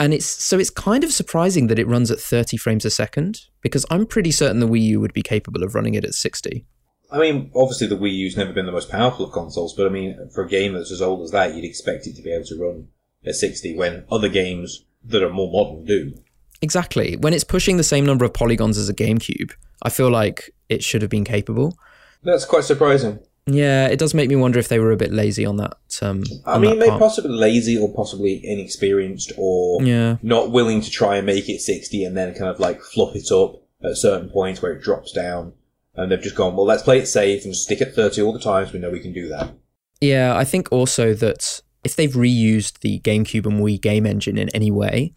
and 0.01 0.13
it's 0.13 0.27
so 0.27 0.59
it's 0.59 0.71
kind 0.71 1.05
of 1.05 1.13
surprising 1.13 1.69
that 1.69 1.79
it 1.79 1.87
runs 1.87 2.11
at 2.11 2.19
30 2.19 2.57
frames 2.57 2.85
a 2.85 2.91
second 2.91 3.43
because 3.61 3.87
I'm 3.89 4.05
pretty 4.05 4.33
certain 4.33 4.59
the 4.59 4.69
Wii 4.69 4.83
U 4.83 5.01
would 5.01 5.15
be 5.15 5.23
capable 5.23 5.63
of 5.63 5.77
running 5.77 5.95
it 5.95 6.05
at 6.05 6.15
60. 6.15 6.67
I 7.11 7.19
mean, 7.19 7.51
obviously 7.55 7.87
the 7.87 7.97
Wii 7.97 8.13
U's 8.13 8.37
never 8.37 8.53
been 8.53 8.67
the 8.67 8.73
most 8.73 8.91
powerful 8.91 9.27
of 9.27 9.33
consoles, 9.33 9.75
but 9.75 9.87
I 9.87 9.91
mean, 9.91 10.29
for 10.35 10.45
a 10.45 10.49
game 10.49 10.73
that's 10.73 10.91
as 10.91 11.01
old 11.03 11.23
as 11.23 11.31
that, 11.31 11.55
you'd 11.55 11.65
expect 11.65 12.07
it 12.07 12.17
to 12.17 12.23
be 12.23 12.33
able 12.33 12.47
to 12.47 12.59
run 12.61 12.89
at 13.25 13.35
60 13.35 13.77
when 13.77 14.05
other 14.11 14.29
games 14.29 14.85
that 15.05 15.23
are 15.23 15.31
more 15.31 15.51
modern 15.51 15.85
do. 15.85 16.15
Exactly. 16.63 17.17
When 17.17 17.33
it's 17.35 17.45
pushing 17.45 17.77
the 17.77 17.85
same 17.85 18.05
number 18.07 18.25
of 18.25 18.33
polygons 18.33 18.79
as 18.79 18.89
a 18.89 18.95
GameCube, 18.95 19.53
I 19.83 19.91
feel 19.91 20.11
like 20.11 20.51
it 20.69 20.83
should 20.83 21.03
have 21.03 21.11
been 21.11 21.25
capable. 21.25 21.77
That's 22.23 22.45
quite 22.45 22.65
surprising. 22.65 23.21
Yeah, 23.47 23.87
it 23.87 24.01
does 24.01 24.13
make 24.15 24.29
me 24.29 24.35
wonder 24.35 24.59
if 24.59 24.67
they 24.67 24.81
were 24.81 24.91
a 24.91 24.97
bit 24.97 25.13
lazy 25.13 25.47
on 25.47 25.59
that. 25.59 25.77
Um, 26.03 26.25
I 26.45 26.55
on 26.55 26.61
mean, 26.63 26.79
that 26.81 26.87
maybe 26.89 26.99
possibly 26.99 27.31
lazy 27.31 27.79
or 27.79 27.93
possibly 27.95 28.41
inexperienced 28.45 29.33
or 29.39 29.81
Yeah. 29.83 30.17
not 30.23 30.51
willing 30.51 30.81
to 30.81 30.91
try 30.91 31.17
and 31.17 31.27
make 31.27 31.49
it 31.49 31.61
60 31.61 32.05
and 32.05 32.17
then 32.17 32.35
kind 32.35 32.51
of 32.51 32.59
like 32.59 32.83
fluff 32.83 33.15
it 33.15 33.31
up 33.31 33.63
at 33.85 33.93
a 33.93 33.97
certain 33.97 34.29
point 34.31 34.63
where 34.63 34.73
it 34.73 34.83
drops 34.83 35.13
down. 35.13 35.53
And 35.97 36.11
they've 36.11 36.21
just 36.21 36.37
gone, 36.37 36.57
well, 36.57 36.67
let's 36.67 36.83
play 36.83 36.99
it 36.99 37.07
safe 37.07 37.45
and 37.45 37.57
stick 37.57 37.81
at 37.81 37.95
30 37.95 38.23
all 38.23 38.33
the 38.33 38.39
times. 38.39 38.73
We 38.73 38.79
know 38.79 38.91
we 38.91 39.01
can 39.01 39.13
do 39.13 39.29
that. 39.29 39.55
Yeah, 40.01 40.37
I 40.37 40.45
think 40.45 40.71
also 40.71 41.15
that 41.15 41.63
if 41.85 41.97
they've 41.97 42.13
reused 42.13 42.81
the 42.81 43.01
GameCube 43.01 43.47
and 43.47 43.61
Wii 43.61 43.81
game 43.81 44.07
engine 44.07 44.37
in 44.37 44.49
any 44.51 44.71
way, 44.71 45.15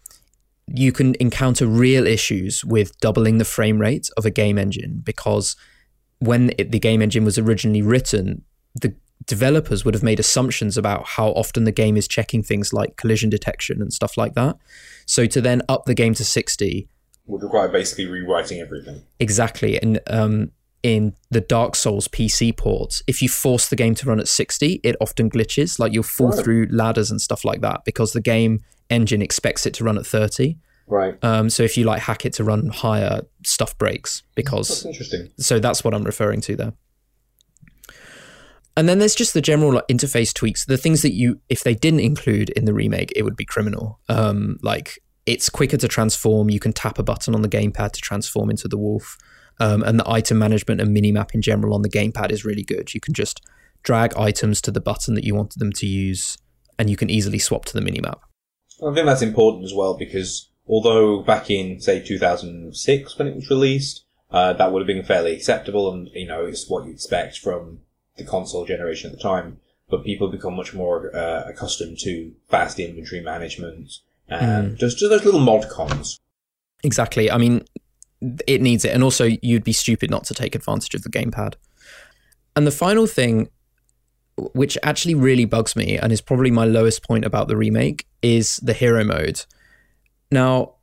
you 0.66 0.92
can 0.92 1.16
encounter 1.20 1.66
real 1.66 2.06
issues 2.06 2.64
with 2.64 2.98
doubling 3.00 3.38
the 3.38 3.44
frame 3.44 3.80
rate 3.80 4.08
of 4.16 4.24
a 4.24 4.30
game 4.30 4.56
engine 4.56 5.00
because 5.04 5.56
when 6.20 6.52
it, 6.58 6.70
the 6.70 6.78
game 6.78 7.02
engine 7.02 7.24
was 7.24 7.38
originally 7.38 7.82
written, 7.82 8.44
the 8.80 8.94
developers 9.26 9.84
would 9.84 9.94
have 9.94 10.02
made 10.02 10.20
assumptions 10.20 10.78
about 10.78 11.06
how 11.06 11.30
often 11.30 11.64
the 11.64 11.72
game 11.72 11.96
is 11.96 12.06
checking 12.06 12.42
things 12.42 12.72
like 12.72 12.96
collision 12.96 13.28
detection 13.28 13.82
and 13.82 13.92
stuff 13.92 14.16
like 14.16 14.34
that. 14.34 14.56
So 15.06 15.26
to 15.26 15.40
then 15.40 15.62
up 15.68 15.84
the 15.86 15.94
game 15.94 16.14
to 16.14 16.24
60 16.24 16.88
Would 17.26 17.42
require 17.42 17.68
basically 17.68 18.06
rewriting 18.06 18.60
everything. 18.60 19.02
Exactly. 19.18 19.80
And 19.80 20.00
um, 20.06 20.52
in 20.82 21.14
the 21.30 21.40
Dark 21.40 21.74
Souls 21.76 22.08
PC 22.08 22.56
ports, 22.56 23.02
if 23.06 23.20
you 23.20 23.28
force 23.28 23.68
the 23.68 23.76
game 23.76 23.94
to 23.96 24.06
run 24.06 24.18
at 24.20 24.28
60, 24.28 24.80
it 24.82 24.96
often 25.00 25.28
glitches. 25.30 25.78
Like 25.78 25.92
you'll 25.92 26.02
fall 26.02 26.30
Right. 26.30 26.42
through 26.44 26.66
ladders 26.70 27.10
and 27.10 27.20
stuff 27.20 27.44
like 27.44 27.60
that 27.60 27.82
because 27.84 28.12
the 28.12 28.20
game 28.20 28.60
engine 28.88 29.22
expects 29.22 29.66
it 29.66 29.74
to 29.74 29.84
run 29.84 29.98
at 29.98 30.06
30. 30.06 30.56
Right. 30.86 31.22
Um, 31.22 31.50
so 31.50 31.62
if 31.62 31.76
you 31.76 31.84
like 31.84 32.02
hack 32.02 32.24
it 32.26 32.32
to 32.34 32.44
run 32.44 32.68
higher, 32.70 33.20
stuff 33.44 33.76
breaks 33.78 34.22
because. 34.34 34.68
That's 34.68 34.86
interesting. 34.86 35.28
So 35.38 35.58
that's 35.58 35.84
what 35.84 35.94
I'm 35.94 36.02
referring 36.04 36.40
to 36.42 36.56
there. 36.56 36.72
And 38.76 38.88
then 38.88 38.98
there's 38.98 39.14
just 39.14 39.34
the 39.34 39.40
general 39.42 39.74
like, 39.74 39.86
interface 39.88 40.32
tweaks, 40.32 40.64
the 40.64 40.76
things 40.78 41.02
that 41.02 41.12
you, 41.12 41.40
if 41.48 41.62
they 41.64 41.74
didn't 41.74 42.00
include 42.00 42.50
in 42.50 42.64
the 42.64 42.72
remake, 42.72 43.12
it 43.14 43.22
would 43.24 43.36
be 43.36 43.44
criminal. 43.44 44.00
Um, 44.08 44.58
like 44.62 44.98
it's 45.26 45.50
quicker 45.50 45.76
to 45.76 45.88
transform. 45.88 46.50
You 46.50 46.60
can 46.60 46.72
tap 46.72 46.98
a 46.98 47.02
button 47.02 47.34
on 47.34 47.42
the 47.42 47.48
gamepad 47.48 47.92
to 47.92 48.00
transform 48.00 48.48
into 48.50 48.68
the 48.68 48.78
wolf. 48.78 49.18
Um, 49.60 49.82
and 49.82 50.00
the 50.00 50.10
item 50.10 50.38
management 50.38 50.80
and 50.80 50.96
minimap 50.96 51.34
in 51.34 51.42
general 51.42 51.74
on 51.74 51.82
the 51.82 51.90
gamepad 51.90 52.32
is 52.32 52.44
really 52.44 52.62
good. 52.62 52.94
You 52.94 53.00
can 53.00 53.14
just 53.14 53.40
drag 53.82 54.14
items 54.16 54.60
to 54.62 54.70
the 54.70 54.80
button 54.80 55.14
that 55.14 55.24
you 55.24 55.34
wanted 55.34 55.58
them 55.58 55.72
to 55.72 55.86
use, 55.86 56.38
and 56.78 56.88
you 56.88 56.96
can 56.96 57.10
easily 57.10 57.38
swap 57.38 57.66
to 57.66 57.74
the 57.78 57.80
minimap. 57.80 58.20
I 58.82 58.94
think 58.94 59.06
that's 59.06 59.22
important 59.22 59.64
as 59.64 59.74
well 59.74 59.94
because 59.94 60.50
although 60.66 61.22
back 61.22 61.50
in 61.50 61.80
say 61.80 62.02
2006 62.02 63.18
when 63.18 63.28
it 63.28 63.34
was 63.34 63.50
released, 63.50 64.04
uh, 64.30 64.54
that 64.54 64.72
would 64.72 64.80
have 64.80 64.86
been 64.86 65.04
fairly 65.04 65.32
acceptable 65.34 65.92
and 65.92 66.08
you 66.14 66.26
know 66.26 66.46
it's 66.46 66.68
what 66.68 66.86
you'd 66.86 66.94
expect 66.94 67.38
from 67.38 67.80
the 68.16 68.24
console 68.24 68.64
generation 68.64 69.10
at 69.10 69.16
the 69.16 69.22
time. 69.22 69.58
But 69.90 70.04
people 70.04 70.28
become 70.30 70.54
much 70.54 70.72
more 70.72 71.14
uh, 71.14 71.44
accustomed 71.48 71.98
to 72.00 72.32
fast 72.48 72.78
inventory 72.78 73.20
management 73.20 73.90
and 74.28 74.78
just, 74.78 74.98
just 74.98 75.10
those 75.10 75.24
little 75.24 75.40
mod 75.40 75.68
cons. 75.68 76.20
Exactly. 76.84 77.30
I 77.30 77.36
mean, 77.36 77.64
it 78.46 78.60
needs 78.60 78.84
it. 78.84 78.94
And 78.94 79.02
also, 79.02 79.28
you'd 79.42 79.64
be 79.64 79.72
stupid 79.72 80.10
not 80.10 80.24
to 80.24 80.34
take 80.34 80.54
advantage 80.54 80.94
of 80.94 81.02
the 81.02 81.10
gamepad. 81.10 81.54
And 82.56 82.66
the 82.66 82.72
final 82.72 83.06
thing, 83.06 83.48
which 84.36 84.76
actually 84.82 85.14
really 85.14 85.44
bugs 85.44 85.76
me 85.76 85.98
and 85.98 86.12
is 86.12 86.20
probably 86.20 86.50
my 86.50 86.64
lowest 86.64 87.06
point 87.06 87.24
about 87.24 87.48
the 87.48 87.56
remake, 87.56 88.06
is 88.22 88.56
the 88.56 88.72
hero 88.72 89.04
mode. 89.04 89.44
Now, 90.30 90.74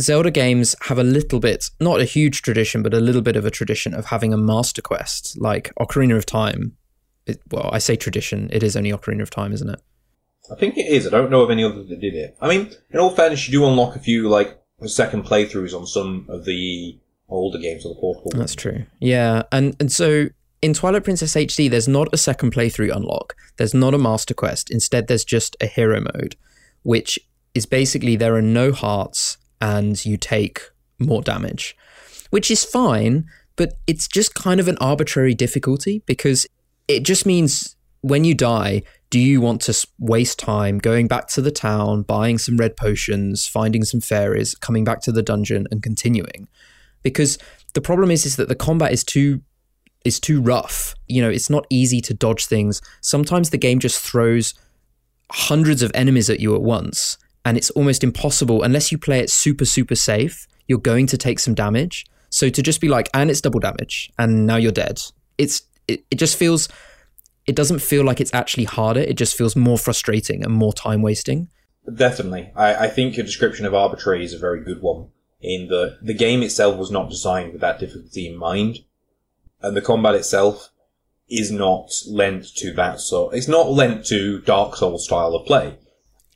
Zelda 0.00 0.30
games 0.30 0.76
have 0.82 0.98
a 0.98 1.04
little 1.04 1.40
bit, 1.40 1.70
not 1.80 2.00
a 2.00 2.04
huge 2.04 2.42
tradition, 2.42 2.82
but 2.82 2.92
a 2.92 3.00
little 3.00 3.22
bit 3.22 3.36
of 3.36 3.46
a 3.46 3.50
tradition 3.50 3.94
of 3.94 4.06
having 4.06 4.32
a 4.32 4.36
master 4.36 4.82
quest, 4.82 5.40
like 5.40 5.72
Ocarina 5.80 6.16
of 6.16 6.26
Time. 6.26 6.76
It, 7.26 7.40
well, 7.50 7.70
I 7.72 7.78
say 7.78 7.96
tradition, 7.96 8.50
it 8.52 8.62
is 8.62 8.76
only 8.76 8.92
Ocarina 8.92 9.22
of 9.22 9.30
Time, 9.30 9.52
isn't 9.52 9.70
it? 9.70 9.80
I 10.52 10.54
think 10.54 10.76
it 10.76 10.86
is. 10.86 11.06
I 11.06 11.10
don't 11.10 11.30
know 11.30 11.40
of 11.40 11.50
any 11.50 11.64
other 11.64 11.82
that 11.82 12.00
did 12.00 12.14
it. 12.14 12.36
I 12.40 12.48
mean, 12.48 12.72
in 12.90 13.00
all 13.00 13.10
fairness, 13.10 13.48
you 13.48 13.58
do 13.58 13.66
unlock 13.66 13.96
a 13.96 13.98
few 13.98 14.28
like 14.28 14.60
second 14.84 15.24
playthroughs 15.24 15.78
on 15.78 15.86
some 15.86 16.26
of 16.28 16.44
the 16.44 16.98
older 17.28 17.58
games 17.58 17.84
on 17.84 17.94
the 17.94 18.00
portable. 18.00 18.30
That's 18.34 18.54
true. 18.54 18.84
Yeah, 19.00 19.42
and 19.50 19.76
and 19.80 19.90
so 19.90 20.28
in 20.62 20.74
Twilight 20.74 21.04
Princess 21.04 21.34
HD, 21.34 21.70
there's 21.70 21.88
not 21.88 22.08
a 22.12 22.16
second 22.16 22.52
playthrough 22.52 22.94
unlock. 22.94 23.34
There's 23.56 23.74
not 23.74 23.94
a 23.94 23.98
master 23.98 24.34
quest. 24.34 24.70
Instead, 24.70 25.06
there's 25.06 25.24
just 25.24 25.56
a 25.60 25.66
hero 25.66 26.00
mode, 26.00 26.36
which 26.82 27.18
is 27.54 27.66
basically 27.66 28.16
there 28.16 28.34
are 28.34 28.42
no 28.42 28.72
hearts 28.72 29.38
and 29.60 30.04
you 30.04 30.16
take 30.16 30.60
more 30.98 31.22
damage, 31.22 31.76
which 32.30 32.50
is 32.50 32.64
fine, 32.64 33.24
but 33.56 33.74
it's 33.86 34.06
just 34.08 34.34
kind 34.34 34.60
of 34.60 34.68
an 34.68 34.76
arbitrary 34.78 35.34
difficulty 35.34 36.02
because 36.06 36.46
it 36.88 37.02
just 37.02 37.26
means 37.26 37.76
when 38.02 38.24
you 38.24 38.34
die, 38.34 38.82
do 39.10 39.18
you 39.18 39.40
want 39.40 39.60
to 39.62 39.86
waste 39.98 40.38
time 40.38 40.78
going 40.78 41.06
back 41.06 41.28
to 41.28 41.40
the 41.40 41.50
town, 41.50 42.02
buying 42.02 42.38
some 42.38 42.56
red 42.56 42.76
potions, 42.76 43.46
finding 43.46 43.84
some 43.84 44.00
fairies, 44.00 44.54
coming 44.56 44.84
back 44.84 45.00
to 45.02 45.12
the 45.12 45.22
dungeon 45.22 45.66
and 45.70 45.82
continuing? 45.82 46.48
Because 47.02 47.38
the 47.74 47.80
problem 47.80 48.10
is 48.10 48.26
is 48.26 48.36
that 48.36 48.48
the 48.48 48.54
combat 48.54 48.92
is 48.92 49.04
too 49.04 49.42
is 50.04 50.18
too 50.20 50.40
rough. 50.40 50.94
You 51.08 51.22
know, 51.22 51.30
it's 51.30 51.50
not 51.50 51.66
easy 51.70 52.00
to 52.02 52.14
dodge 52.14 52.46
things. 52.46 52.80
Sometimes 53.00 53.50
the 53.50 53.58
game 53.58 53.78
just 53.78 54.00
throws 54.00 54.54
hundreds 55.32 55.82
of 55.82 55.90
enemies 55.94 56.30
at 56.30 56.40
you 56.40 56.54
at 56.54 56.62
once, 56.62 57.18
and 57.44 57.56
it's 57.56 57.70
almost 57.70 58.02
impossible 58.02 58.62
unless 58.62 58.90
you 58.90 58.98
play 58.98 59.20
it 59.20 59.30
super 59.30 59.64
super 59.64 59.94
safe. 59.94 60.46
You're 60.66 60.78
going 60.78 61.06
to 61.08 61.16
take 61.16 61.38
some 61.38 61.54
damage. 61.54 62.06
So 62.30 62.48
to 62.48 62.60
just 62.60 62.80
be 62.80 62.88
like, 62.88 63.08
and 63.14 63.30
it's 63.30 63.40
double 63.40 63.60
damage, 63.60 64.10
and 64.18 64.46
now 64.46 64.56
you're 64.56 64.72
dead. 64.72 65.00
It's 65.38 65.62
it, 65.86 66.04
it 66.10 66.16
just 66.16 66.36
feels 66.36 66.68
it 67.46 67.54
doesn't 67.54 67.80
feel 67.80 68.04
like 68.04 68.20
it's 68.20 68.34
actually 68.34 68.64
harder. 68.64 69.00
It 69.00 69.16
just 69.16 69.36
feels 69.36 69.54
more 69.54 69.78
frustrating 69.78 70.44
and 70.44 70.52
more 70.52 70.72
time 70.72 71.02
wasting. 71.02 71.48
Definitely. 71.92 72.50
I, 72.56 72.86
I 72.86 72.88
think 72.88 73.16
your 73.16 73.24
description 73.24 73.66
of 73.66 73.74
arbitrary 73.74 74.24
is 74.24 74.34
a 74.34 74.38
very 74.38 74.62
good 74.64 74.82
one. 74.82 75.08
In 75.40 75.68
the 75.68 75.98
the 76.02 76.14
game 76.14 76.42
itself 76.42 76.76
was 76.76 76.90
not 76.90 77.10
designed 77.10 77.52
with 77.52 77.60
that 77.60 77.78
difficulty 77.78 78.26
in 78.26 78.36
mind, 78.36 78.78
and 79.60 79.76
the 79.76 79.82
combat 79.82 80.14
itself 80.14 80.70
is 81.28 81.52
not 81.52 81.92
lent 82.08 82.54
to 82.56 82.72
that 82.72 83.00
sort. 83.00 83.34
It's 83.34 83.46
not 83.46 83.70
lent 83.70 84.06
to 84.06 84.40
Dark 84.40 84.76
Souls 84.76 85.04
style 85.04 85.34
of 85.34 85.46
play. 85.46 85.76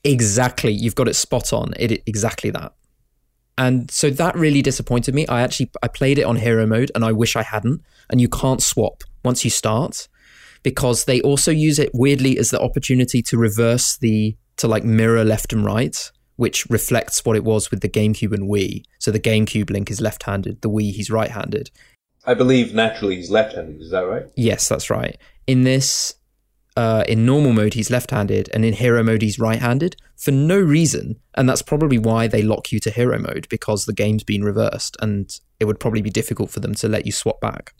Exactly, 0.04 0.72
you've 0.72 0.94
got 0.94 1.08
it 1.08 1.14
spot 1.14 1.52
on. 1.52 1.72
It 1.78 2.02
exactly 2.06 2.50
that. 2.50 2.72
And 3.58 3.90
so 3.90 4.10
that 4.10 4.36
really 4.36 4.62
disappointed 4.62 5.14
me. 5.14 5.26
I 5.26 5.42
actually 5.42 5.70
I 5.82 5.88
played 5.88 6.18
it 6.18 6.24
on 6.24 6.36
hero 6.36 6.66
mode 6.66 6.92
and 6.94 7.04
I 7.04 7.12
wish 7.12 7.34
I 7.34 7.42
hadn't. 7.42 7.82
And 8.10 8.20
you 8.20 8.28
can't 8.28 8.62
swap 8.62 9.02
once 9.24 9.44
you 9.44 9.50
start 9.50 10.08
because 10.62 11.04
they 11.04 11.20
also 11.22 11.50
use 11.50 11.78
it 11.78 11.90
weirdly 11.94 12.38
as 12.38 12.50
the 12.50 12.60
opportunity 12.60 13.22
to 13.22 13.38
reverse 13.38 13.96
the 13.96 14.36
to 14.56 14.68
like 14.68 14.84
mirror 14.84 15.24
left 15.24 15.52
and 15.52 15.64
right, 15.64 16.10
which 16.36 16.66
reflects 16.66 17.24
what 17.24 17.36
it 17.36 17.44
was 17.44 17.70
with 17.70 17.80
the 17.80 17.88
GameCube 17.88 18.32
and 18.32 18.50
Wii. 18.50 18.82
So 18.98 19.10
the 19.10 19.20
GameCube 19.20 19.70
Link 19.70 19.90
is 19.90 20.00
left-handed, 20.00 20.60
the 20.60 20.70
Wii 20.70 20.92
he's 20.92 21.10
right-handed. 21.10 21.70
I 22.24 22.34
believe 22.34 22.74
naturally 22.74 23.16
he's 23.16 23.30
left-handed. 23.30 23.80
Is 23.80 23.90
that 23.90 24.02
right? 24.02 24.26
Yes, 24.36 24.68
that's 24.68 24.90
right. 24.90 25.16
In 25.46 25.62
this, 25.62 26.14
uh, 26.76 27.04
in 27.08 27.24
normal 27.24 27.52
mode 27.52 27.74
he's 27.74 27.90
left-handed, 27.90 28.50
and 28.52 28.64
in 28.64 28.74
hero 28.74 29.02
mode 29.02 29.22
he's 29.22 29.38
right-handed 29.38 29.96
for 30.16 30.30
no 30.30 30.58
reason. 30.58 31.16
And 31.34 31.48
that's 31.48 31.62
probably 31.62 31.98
why 31.98 32.26
they 32.26 32.42
lock 32.42 32.72
you 32.72 32.80
to 32.80 32.90
hero 32.90 33.18
mode 33.18 33.46
because 33.48 33.86
the 33.86 33.94
game's 33.94 34.24
been 34.24 34.44
reversed, 34.44 34.96
and 35.00 35.30
it 35.58 35.64
would 35.64 35.80
probably 35.80 36.02
be 36.02 36.10
difficult 36.10 36.50
for 36.50 36.60
them 36.60 36.74
to 36.74 36.88
let 36.88 37.06
you 37.06 37.12
swap 37.12 37.40
back. 37.40 37.74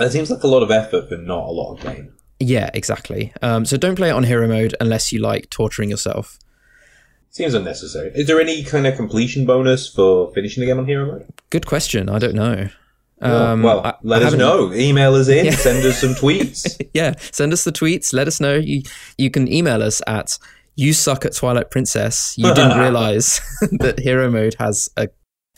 That 0.00 0.12
seems 0.12 0.30
like 0.30 0.42
a 0.42 0.48
lot 0.48 0.62
of 0.62 0.70
effort 0.70 1.08
for 1.08 1.16
not 1.16 1.46
a 1.46 1.52
lot 1.52 1.74
of 1.74 1.80
game. 1.82 2.12
Yeah, 2.38 2.70
exactly. 2.72 3.32
Um, 3.42 3.66
so 3.66 3.76
don't 3.76 3.96
play 3.96 4.08
it 4.08 4.12
on 4.12 4.24
hero 4.24 4.48
mode 4.48 4.74
unless 4.80 5.12
you 5.12 5.20
like 5.20 5.50
torturing 5.50 5.90
yourself. 5.90 6.38
Seems 7.28 7.52
unnecessary. 7.54 8.10
Is 8.14 8.26
there 8.26 8.40
any 8.40 8.64
kind 8.64 8.86
of 8.86 8.96
completion 8.96 9.44
bonus 9.44 9.88
for 9.88 10.32
finishing 10.32 10.62
the 10.62 10.66
game 10.66 10.78
on 10.78 10.86
hero 10.86 11.06
mode? 11.06 11.26
Good 11.50 11.66
question. 11.66 12.08
I 12.08 12.18
don't 12.18 12.34
know. 12.34 12.70
Um, 13.20 13.62
well, 13.62 13.84
I, 13.84 13.94
let 14.02 14.22
I 14.22 14.28
us 14.28 14.34
know. 14.34 14.72
Email 14.72 15.14
us 15.14 15.28
in. 15.28 15.44
Yeah. 15.44 15.50
Send 15.52 15.84
us 15.84 15.98
some 16.00 16.10
tweets. 16.14 16.80
yeah, 16.94 17.14
send 17.18 17.52
us 17.52 17.64
the 17.64 17.72
tweets. 17.72 18.14
Let 18.14 18.26
us 18.26 18.40
know. 18.40 18.54
You 18.54 18.82
you 19.18 19.30
can 19.30 19.52
email 19.52 19.82
us 19.82 20.00
at 20.06 20.38
you 20.76 20.94
suck 20.94 21.26
at 21.26 21.34
Twilight 21.34 21.70
Princess. 21.70 22.34
You 22.38 22.54
didn't 22.54 22.78
realize 22.80 23.40
that 23.80 23.98
hero 23.98 24.30
mode 24.30 24.56
has 24.58 24.88
a 24.96 25.08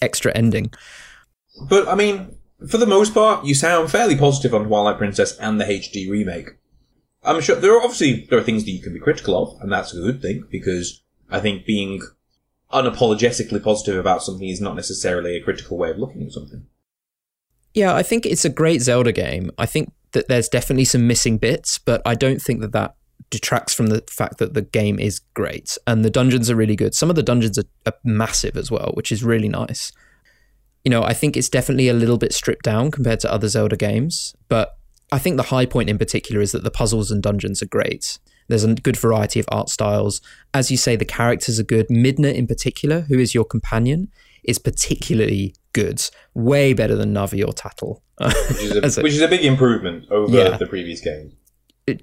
extra 0.01 0.33
ending. 0.35 0.73
But 1.69 1.87
I 1.87 1.95
mean, 1.95 2.37
for 2.69 2.79
the 2.79 2.87
most 2.87 3.15
part, 3.15 3.45
you 3.45 3.55
sound 3.55 3.91
fairly 3.91 4.17
positive 4.17 4.55
on 4.55 4.67
Twilight 4.67 4.99
Princess 4.99 5.37
and 5.39 5.61
the 5.61 5.65
HD 5.65 6.11
remake. 6.11 6.51
I'm 7.25 7.41
sure 7.41 7.57
there 7.57 7.75
are 7.75 7.83
obviously 7.83 8.27
there 8.29 8.39
are 8.39 8.43
things 8.43 8.65
that 8.65 8.73
you 8.73 8.83
can 8.83 8.93
be 8.93 8.99
critical 8.99 9.41
of, 9.41 9.61
and 9.61 9.71
that's 9.73 9.95
a 9.95 10.01
good 10.01 10.21
thing 10.21 10.45
because 10.51 11.03
I 11.31 11.41
think 11.41 11.65
being 11.65 12.03
unapologetically 12.73 13.63
positive 13.63 13.99
about 13.99 14.23
something 14.23 14.49
is 14.49 14.61
not 14.61 14.75
necessarily 14.75 15.37
a 15.37 15.43
critical 15.43 15.77
way 15.77 15.91
of 15.91 15.99
looking 15.99 16.23
at 16.25 16.33
something. 16.33 16.67
Yeah, 17.75 17.95
I 17.95 18.03
think 18.03 18.27
it's 18.27 18.45
a 18.45 18.51
great 18.51 18.83
Zelda 18.83 19.13
game. 19.13 19.51
I 19.57 19.67
think 19.67 19.93
that 20.13 20.29
there's 20.29 20.49
definitely 20.49 20.85
some 20.85 21.07
missing 21.07 21.39
bits, 21.39 21.79
but 21.79 22.03
I 22.05 22.15
don't 22.15 22.41
think 22.41 22.61
that 22.61 22.73
that 22.73 22.97
detracts 23.31 23.73
from 23.73 23.87
the 23.87 24.03
fact 24.11 24.39
that 24.39 24.53
the 24.53 24.63
game 24.63 24.99
is 24.99 25.21
great 25.35 25.79
and 25.87 26.05
the 26.05 26.11
dungeons 26.11 26.51
are 26.51 26.57
really 26.57 26.77
good. 26.77 26.95
Some 26.95 27.09
of 27.09 27.17
the 27.17 27.23
dungeons 27.23 27.59
are, 27.59 27.65
are 27.87 27.95
massive 28.05 28.57
as 28.57 28.71
well, 28.71 28.93
which 28.95 29.11
is 29.11 29.25
really 29.25 29.49
nice. 29.49 29.91
You 30.85 30.91
know, 30.91 31.03
I 31.03 31.15
think 31.15 31.37
it's 31.37 31.49
definitely 31.49 31.89
a 31.89 31.95
little 31.95 32.19
bit 32.19 32.33
stripped 32.33 32.65
down 32.65 32.91
compared 32.91 33.21
to 33.21 33.33
other 33.33 33.49
Zelda 33.49 33.77
games, 33.77 34.35
but 34.49 34.77
I 35.13 35.19
think 35.19 35.37
the 35.37 35.45
high 35.45 35.67
point 35.67 35.91
in 35.91 35.99
particular 35.99 36.41
is 36.41 36.53
that 36.53 36.65
the 36.65 36.71
puzzles 36.71 37.11
and 37.11 37.23
dungeons 37.23 37.63
are 37.63 37.67
great. 37.67 38.19
There's 38.49 38.65
a 38.65 38.75
good 38.75 38.97
variety 38.97 39.39
of 39.39 39.47
art 39.53 39.69
styles. 39.69 40.21
As 40.55 40.71
you 40.71 40.77
say, 40.77 40.97
the 40.97 41.05
characters 41.05 41.61
are 41.61 41.65
good. 41.65 41.89
Midna, 41.89 42.35
in 42.35 42.47
particular, 42.47 43.03
who 43.03 43.19
is 43.19 43.35
your 43.35 43.45
companion, 43.45 44.09
is 44.43 44.59
particularly 44.59 45.55
good. 45.73 46.03
Way 46.35 46.73
better 46.73 46.97
than 46.97 47.15
Navi 47.15 47.47
or 47.47 47.53
Tatl. 47.53 48.01
which, 48.19 48.85
is 48.85 48.99
a, 48.99 49.03
which 49.03 49.13
is 49.13 49.21
a 49.21 49.29
big 49.29 49.45
improvement 49.45 50.07
over 50.11 50.35
yeah. 50.35 50.57
the 50.57 50.67
previous 50.67 51.01
game. 51.01 51.37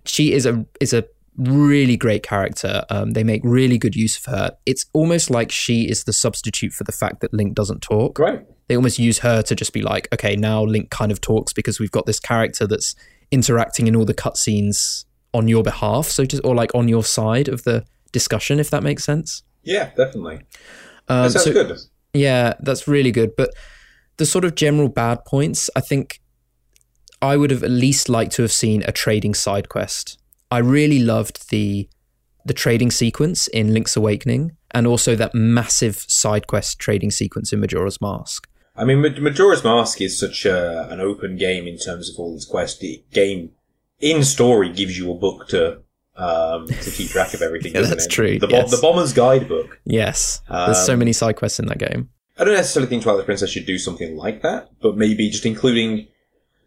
She 0.06 0.34
is 0.34 0.46
a 0.46 0.65
is 0.80 0.94
a 0.94 1.06
really 1.38 1.98
great 1.98 2.22
character. 2.22 2.84
Um, 2.89 3.12
they 3.12 3.24
make 3.24 3.42
really 3.44 3.78
good 3.78 3.96
use 3.96 4.18
of 4.18 4.26
her. 4.26 4.58
It's 4.65 4.86
almost 4.94 5.30
like 5.30 5.52
she 5.52 5.89
is 5.89 6.04
the 6.04 6.13
substitute 6.13 6.74
for 6.74 6.84
the 6.84 6.92
fact 6.92 7.22
that 7.22 7.34
Link 7.34 7.54
doesn't 7.54 7.82
talk. 7.82 8.20
Right 8.20 8.46
they 8.69 8.75
almost 8.75 8.99
use 8.99 9.19
her 9.19 9.41
to 9.41 9.55
just 9.55 9.73
be 9.73 9.82
like, 9.82 10.08
okay, 10.13 10.36
now 10.36 10.63
Link 10.63 10.91
kind 10.91 11.12
of 11.12 11.19
talks 11.19 11.51
because 11.51 11.79
we've 11.79 11.91
got 11.91 12.05
this 12.05 12.19
character 12.19 12.67
that's 12.67 12.95
interacting 13.32 13.88
in 13.88 13.95
all 13.95 14.05
the 14.05 14.13
cutscenes 14.13 15.05
on 15.34 15.47
your 15.47 15.63
behalf, 15.63 16.05
so 16.05 16.23
just 16.23 16.43
or 16.45 16.55
like 16.55 16.73
on 16.73 16.88
your 16.88 17.03
side 17.03 17.47
of 17.47 17.63
the 17.63 17.84
discussion, 18.12 18.60
if 18.60 18.69
that 18.69 18.84
makes 18.84 19.03
sense. 19.03 19.43
Yeah, 19.63 19.89
definitely. 19.97 20.36
Um, 21.08 21.23
that 21.23 21.32
sounds 21.32 21.43
so, 21.45 21.51
good. 21.53 21.77
Yeah, 22.13 22.53
that's 22.60 22.88
really 22.88 23.12
good. 23.12 23.36
But 23.36 23.53
the 24.17 24.25
sort 24.25 24.45
of 24.45 24.55
general 24.55 24.88
bad 24.88 25.25
points, 25.25 25.69
I 25.75 25.82
think 25.82 26.19
I 27.21 27.38
would 27.38 27.51
have 27.51 27.63
at 27.63 27.71
least 27.71 28.08
liked 28.08 28.34
to 28.34 28.43
have 28.43 28.51
seen 28.51 28.84
a 28.84 28.91
trading 28.91 29.34
side 29.34 29.69
quest. 29.69 30.17
I 30.51 30.60
really 30.60 30.99
loved 30.99 31.49
the 31.49 31.89
the 32.45 32.53
trading 32.53 32.89
sequence 32.89 33.47
in 33.47 33.73
Link's 33.73 33.95
Awakening 33.95 34.55
and 34.71 34.88
also 34.88 35.15
that 35.15 35.36
massive 35.36 35.97
side 36.08 36.47
quest 36.47 36.79
trading 36.79 37.12
sequence 37.12 37.51
in 37.51 37.60
Majora's 37.60 37.99
Mask. 38.01 38.48
I 38.80 38.86
mean, 38.86 39.02
Majora's 39.02 39.63
Mask 39.63 40.00
is 40.00 40.18
such 40.18 40.46
a, 40.46 40.89
an 40.89 41.02
open 41.02 41.36
game 41.36 41.68
in 41.68 41.78
terms 41.78 42.10
of 42.10 42.18
all 42.18 42.34
its 42.34 42.46
quests. 42.46 42.80
The 42.80 43.04
game 43.12 43.52
in 44.00 44.24
story 44.24 44.72
gives 44.72 44.98
you 44.98 45.12
a 45.12 45.15
book 45.15 45.50
to 45.50 45.82
um, 46.15 46.68
to 46.68 46.92
keep 46.92 47.10
track 47.10 47.34
of 47.34 47.42
everything. 47.42 47.74
yeah, 47.76 47.82
that's 47.82 48.06
it? 48.06 48.12
true. 48.12 48.39
The, 48.39 48.48
yes. 48.48 48.72
the 48.72 48.82
Bomber's 48.82 49.12
Guidebook. 49.12 49.80
Yes, 49.84 50.42
there's 50.50 50.80
um, 50.80 50.86
so 50.86 50.96
many 50.96 51.12
side 51.12 51.36
quests 51.36 51.60
in 51.60 51.65
that 51.65 51.78
game. 51.78 52.10
I 52.38 52.46
don't 52.46 52.54
necessarily 52.54 52.89
think 52.89 53.04
Twilight 53.04 53.26
Princess 53.26 53.50
should 53.50 53.65
do 53.65 53.78
something 53.78 54.15
like 54.15 54.42
that, 54.44 54.70
but 54.82 54.96
maybe 54.96 55.30
just 55.30 55.46
including 55.46 56.08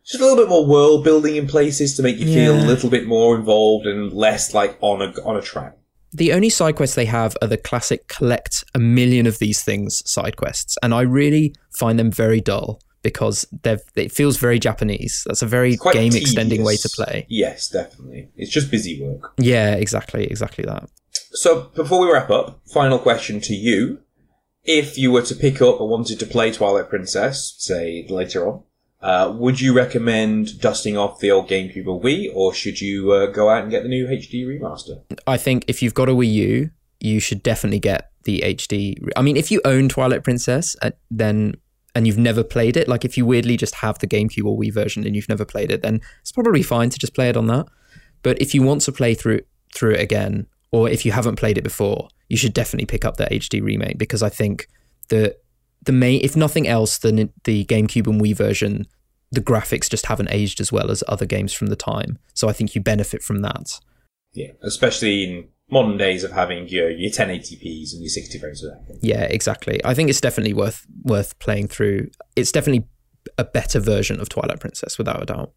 just 0.04 0.20
a 0.20 0.24
little 0.24 0.36
bit 0.36 0.50
more 0.50 0.66
world 0.66 1.04
building 1.04 1.36
in 1.36 1.46
places 1.46 1.96
to 1.96 2.02
make 2.02 2.18
you 2.18 2.26
yeah. 2.26 2.34
feel 2.34 2.56
a 2.56 2.66
little 2.66 2.90
bit 2.90 3.06
more 3.06 3.34
involved 3.36 3.86
and 3.86 4.12
less 4.12 4.52
like 4.52 4.76
on 4.82 5.00
a 5.00 5.12
on 5.22 5.36
a 5.36 5.42
track. 5.42 5.78
The 6.12 6.32
only 6.32 6.50
side 6.50 6.76
quests 6.76 6.96
they 6.96 7.06
have 7.06 7.36
are 7.42 7.48
the 7.48 7.56
classic 7.56 8.08
collect 8.08 8.64
a 8.74 8.78
million 8.78 9.26
of 9.26 9.38
these 9.38 9.62
things 9.62 10.08
side 10.08 10.36
quests, 10.36 10.76
and 10.82 10.92
I 10.94 11.02
really 11.02 11.54
find 11.70 11.98
them 11.98 12.10
very 12.10 12.40
dull 12.40 12.80
because 13.02 13.46
they've 13.62 13.82
it 13.94 14.12
feels 14.12 14.36
very 14.36 14.58
Japanese. 14.58 15.24
That's 15.26 15.42
a 15.42 15.46
very 15.46 15.76
game 15.92 16.14
extending 16.14 16.64
way 16.64 16.76
to 16.76 16.88
play. 16.88 17.26
Yes, 17.28 17.68
definitely. 17.68 18.30
It's 18.36 18.50
just 18.50 18.70
busy 18.70 19.02
work. 19.02 19.32
Yeah, 19.38 19.74
exactly, 19.74 20.24
exactly 20.24 20.64
that. 20.64 20.88
So 21.32 21.70
before 21.74 22.00
we 22.00 22.12
wrap 22.12 22.30
up, 22.30 22.60
final 22.72 22.98
question 22.98 23.40
to 23.42 23.54
you. 23.54 24.00
If 24.64 24.96
you 24.96 25.10
were 25.10 25.22
to 25.22 25.34
pick 25.34 25.60
up 25.60 25.80
or 25.80 25.88
wanted 25.88 26.20
to 26.20 26.26
play 26.26 26.52
Twilight 26.52 26.88
Princess, 26.88 27.56
say 27.58 28.06
later 28.08 28.48
on, 28.48 28.62
uh, 29.02 29.32
would 29.36 29.60
you 29.60 29.72
recommend 29.72 30.60
dusting 30.60 30.96
off 30.96 31.18
the 31.18 31.30
old 31.30 31.48
GameCube 31.48 31.86
or 31.86 32.00
Wii, 32.00 32.30
or 32.34 32.54
should 32.54 32.80
you 32.80 33.12
uh, 33.12 33.26
go 33.26 33.48
out 33.48 33.62
and 33.62 33.70
get 33.70 33.82
the 33.82 33.88
new 33.88 34.06
HD 34.06 34.46
remaster? 34.46 35.02
I 35.26 35.36
think 35.36 35.64
if 35.66 35.82
you've 35.82 35.94
got 35.94 36.08
a 36.08 36.12
Wii 36.12 36.32
U, 36.32 36.70
you 37.00 37.18
should 37.18 37.42
definitely 37.42 37.80
get 37.80 38.10
the 38.24 38.42
HD. 38.44 38.96
re- 39.00 39.12
I 39.16 39.22
mean, 39.22 39.36
if 39.36 39.50
you 39.50 39.60
own 39.64 39.88
Twilight 39.88 40.22
Princess, 40.22 40.76
uh, 40.82 40.92
then 41.10 41.56
and 41.94 42.06
you've 42.06 42.18
never 42.18 42.42
played 42.42 42.76
it, 42.76 42.88
like 42.88 43.04
if 43.04 43.18
you 43.18 43.26
weirdly 43.26 43.56
just 43.56 43.74
have 43.76 43.98
the 43.98 44.06
GameCube 44.06 44.46
or 44.46 44.56
Wii 44.56 44.72
version 44.72 45.04
and 45.04 45.14
you've 45.14 45.28
never 45.28 45.44
played 45.44 45.70
it, 45.70 45.82
then 45.82 46.00
it's 46.22 46.32
probably 46.32 46.62
fine 46.62 46.88
to 46.88 46.98
just 46.98 47.14
play 47.14 47.28
it 47.28 47.36
on 47.36 47.48
that. 47.48 47.66
But 48.22 48.40
if 48.40 48.54
you 48.54 48.62
want 48.62 48.80
to 48.82 48.92
play 48.92 49.14
through 49.14 49.40
through 49.74 49.94
it 49.94 50.00
again, 50.00 50.46
or 50.70 50.88
if 50.88 51.04
you 51.04 51.12
haven't 51.12 51.36
played 51.36 51.58
it 51.58 51.62
before, 51.62 52.08
you 52.28 52.36
should 52.36 52.54
definitely 52.54 52.86
pick 52.86 53.04
up 53.04 53.16
the 53.16 53.26
HD 53.26 53.62
remake 53.62 53.98
because 53.98 54.22
I 54.22 54.28
think 54.28 54.68
the 55.08 55.36
the 55.82 55.92
main, 55.92 56.20
if 56.22 56.36
nothing 56.36 56.66
else, 56.68 56.98
than 56.98 57.32
the 57.44 57.64
GameCube 57.64 58.06
and 58.06 58.20
Wii 58.20 58.36
version, 58.36 58.86
the 59.30 59.40
graphics 59.40 59.90
just 59.90 60.06
haven't 60.06 60.30
aged 60.30 60.60
as 60.60 60.70
well 60.70 60.90
as 60.90 61.02
other 61.08 61.26
games 61.26 61.52
from 61.52 61.68
the 61.68 61.76
time. 61.76 62.18
So 62.34 62.48
I 62.48 62.52
think 62.52 62.74
you 62.74 62.80
benefit 62.80 63.22
from 63.22 63.40
that. 63.42 63.80
Yeah, 64.34 64.52
especially 64.62 65.24
in 65.24 65.48
modern 65.70 65.96
days 65.96 66.22
of 66.22 66.32
having 66.32 66.68
your, 66.68 66.90
your 66.90 67.10
1080p's 67.10 67.94
and 67.94 68.02
your 68.02 68.10
60 68.10 68.38
frames 68.38 68.62
a 68.62 68.70
second. 68.70 68.98
Yeah, 69.02 69.22
exactly. 69.24 69.80
I 69.84 69.94
think 69.94 70.10
it's 70.10 70.20
definitely 70.20 70.52
worth 70.52 70.86
worth 71.02 71.38
playing 71.38 71.68
through. 71.68 72.08
It's 72.36 72.52
definitely 72.52 72.86
a 73.38 73.44
better 73.44 73.80
version 73.80 74.20
of 74.20 74.28
Twilight 74.28 74.60
Princess, 74.60 74.98
without 74.98 75.22
a 75.22 75.26
doubt. 75.26 75.52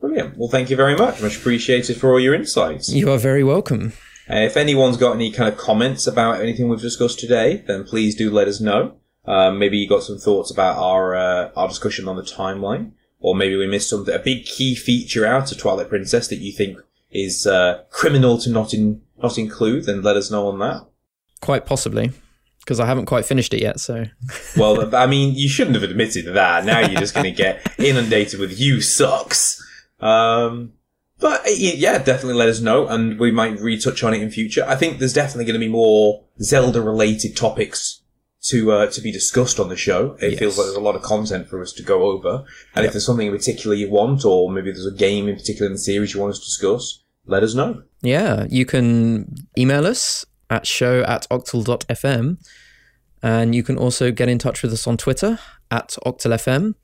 Brilliant. 0.00 0.36
Well, 0.36 0.48
thank 0.48 0.68
you 0.68 0.76
very 0.76 0.96
much. 0.96 1.22
Much 1.22 1.38
appreciated 1.38 1.96
for 1.96 2.10
all 2.12 2.20
your 2.20 2.34
insights. 2.34 2.92
You 2.92 3.10
are 3.10 3.18
very 3.18 3.42
welcome. 3.42 3.94
Uh, 4.28 4.36
if 4.36 4.56
anyone's 4.56 4.96
got 4.96 5.14
any 5.14 5.30
kind 5.30 5.48
of 5.48 5.58
comments 5.58 6.06
about 6.06 6.40
anything 6.40 6.68
we've 6.68 6.80
discussed 6.80 7.18
today, 7.18 7.64
then 7.66 7.84
please 7.84 8.14
do 8.14 8.30
let 8.30 8.48
us 8.48 8.60
know. 8.60 8.96
Um, 9.26 9.58
maybe 9.58 9.76
you 9.76 9.88
got 9.88 10.02
some 10.02 10.18
thoughts 10.18 10.50
about 10.50 10.78
our 10.78 11.14
uh, 11.14 11.50
our 11.56 11.68
discussion 11.68 12.08
on 12.08 12.16
the 12.16 12.22
timeline, 12.22 12.92
or 13.18 13.34
maybe 13.34 13.56
we 13.56 13.66
missed 13.66 13.90
something 13.90 14.14
a 14.14 14.18
big 14.18 14.44
key 14.44 14.74
feature 14.74 15.26
out 15.26 15.50
of 15.50 15.58
Twilight 15.58 15.88
Princess 15.88 16.28
that 16.28 16.36
you 16.36 16.52
think 16.52 16.78
is 17.10 17.46
uh, 17.46 17.82
criminal 17.90 18.38
to 18.38 18.50
not 18.50 18.72
in 18.72 19.02
not 19.20 19.38
include. 19.38 19.86
Then 19.86 20.02
let 20.02 20.16
us 20.16 20.30
know 20.30 20.46
on 20.48 20.58
that. 20.60 20.86
Quite 21.40 21.66
possibly, 21.66 22.12
because 22.60 22.78
I 22.78 22.86
haven't 22.86 23.06
quite 23.06 23.24
finished 23.24 23.52
it 23.52 23.62
yet. 23.62 23.80
So 23.80 24.04
Well, 24.56 24.94
I 24.94 25.06
mean, 25.06 25.34
you 25.34 25.48
shouldn't 25.48 25.74
have 25.74 25.88
admitted 25.88 26.26
that. 26.34 26.64
Now 26.64 26.80
you're 26.80 27.00
just 27.00 27.14
going 27.14 27.24
to 27.24 27.32
get 27.32 27.66
inundated 27.78 28.38
with 28.38 28.58
"you 28.58 28.80
sucks." 28.80 29.62
Um, 29.98 30.74
but 31.18 31.42
yeah, 31.56 31.98
definitely 31.98 32.34
let 32.34 32.48
us 32.48 32.60
know, 32.60 32.86
and 32.86 33.18
we 33.18 33.32
might 33.32 33.58
retouch 33.58 34.04
on 34.04 34.14
it 34.14 34.22
in 34.22 34.30
future. 34.30 34.64
I 34.68 34.76
think 34.76 34.98
there's 34.98 35.14
definitely 35.14 35.46
going 35.46 35.58
to 35.58 35.66
be 35.66 35.72
more 35.72 36.24
Zelda-related 36.42 37.34
topics 37.34 38.02
to 38.50 38.72
uh, 38.72 38.86
to 38.90 39.00
be 39.00 39.10
discussed 39.12 39.58
on 39.58 39.68
the 39.68 39.76
show. 39.76 40.16
It 40.20 40.30
Yes. 40.32 40.38
feels 40.38 40.58
like 40.58 40.66
there's 40.66 40.76
a 40.76 40.80
lot 40.80 40.94
of 40.96 41.02
content 41.02 41.48
for 41.48 41.60
us 41.62 41.72
to 41.74 41.82
go 41.82 42.04
over, 42.04 42.44
and 42.74 42.84
if 42.86 42.92
there's 42.92 43.06
something 43.06 43.26
in 43.26 43.32
particular 43.36 43.74
you 43.76 43.90
want, 43.90 44.24
or 44.24 44.50
maybe 44.50 44.70
there's 44.72 44.86
a 44.86 44.96
game 44.96 45.28
in 45.28 45.36
particular 45.36 45.66
in 45.66 45.72
the 45.72 45.78
series 45.78 46.14
you 46.14 46.20
want 46.20 46.32
us 46.32 46.38
to 46.38 46.44
discuss, 46.44 47.02
let 47.26 47.42
us 47.42 47.54
know. 47.54 47.82
yeah, 48.02 48.46
you 48.48 48.64
can 48.64 49.34
email 49.58 49.86
us 49.86 50.24
at 50.50 50.66
show 50.66 51.02
at 51.02 51.26
octal.fm, 51.30 52.38
and 53.22 53.54
you 53.54 53.62
can 53.62 53.76
also 53.78 54.10
get 54.12 54.28
in 54.28 54.38
touch 54.38 54.62
with 54.62 54.72
us 54.72 54.86
on 54.86 54.96
Twitter 54.96 55.38
at 55.70 55.96
octalfm, 56.06 56.74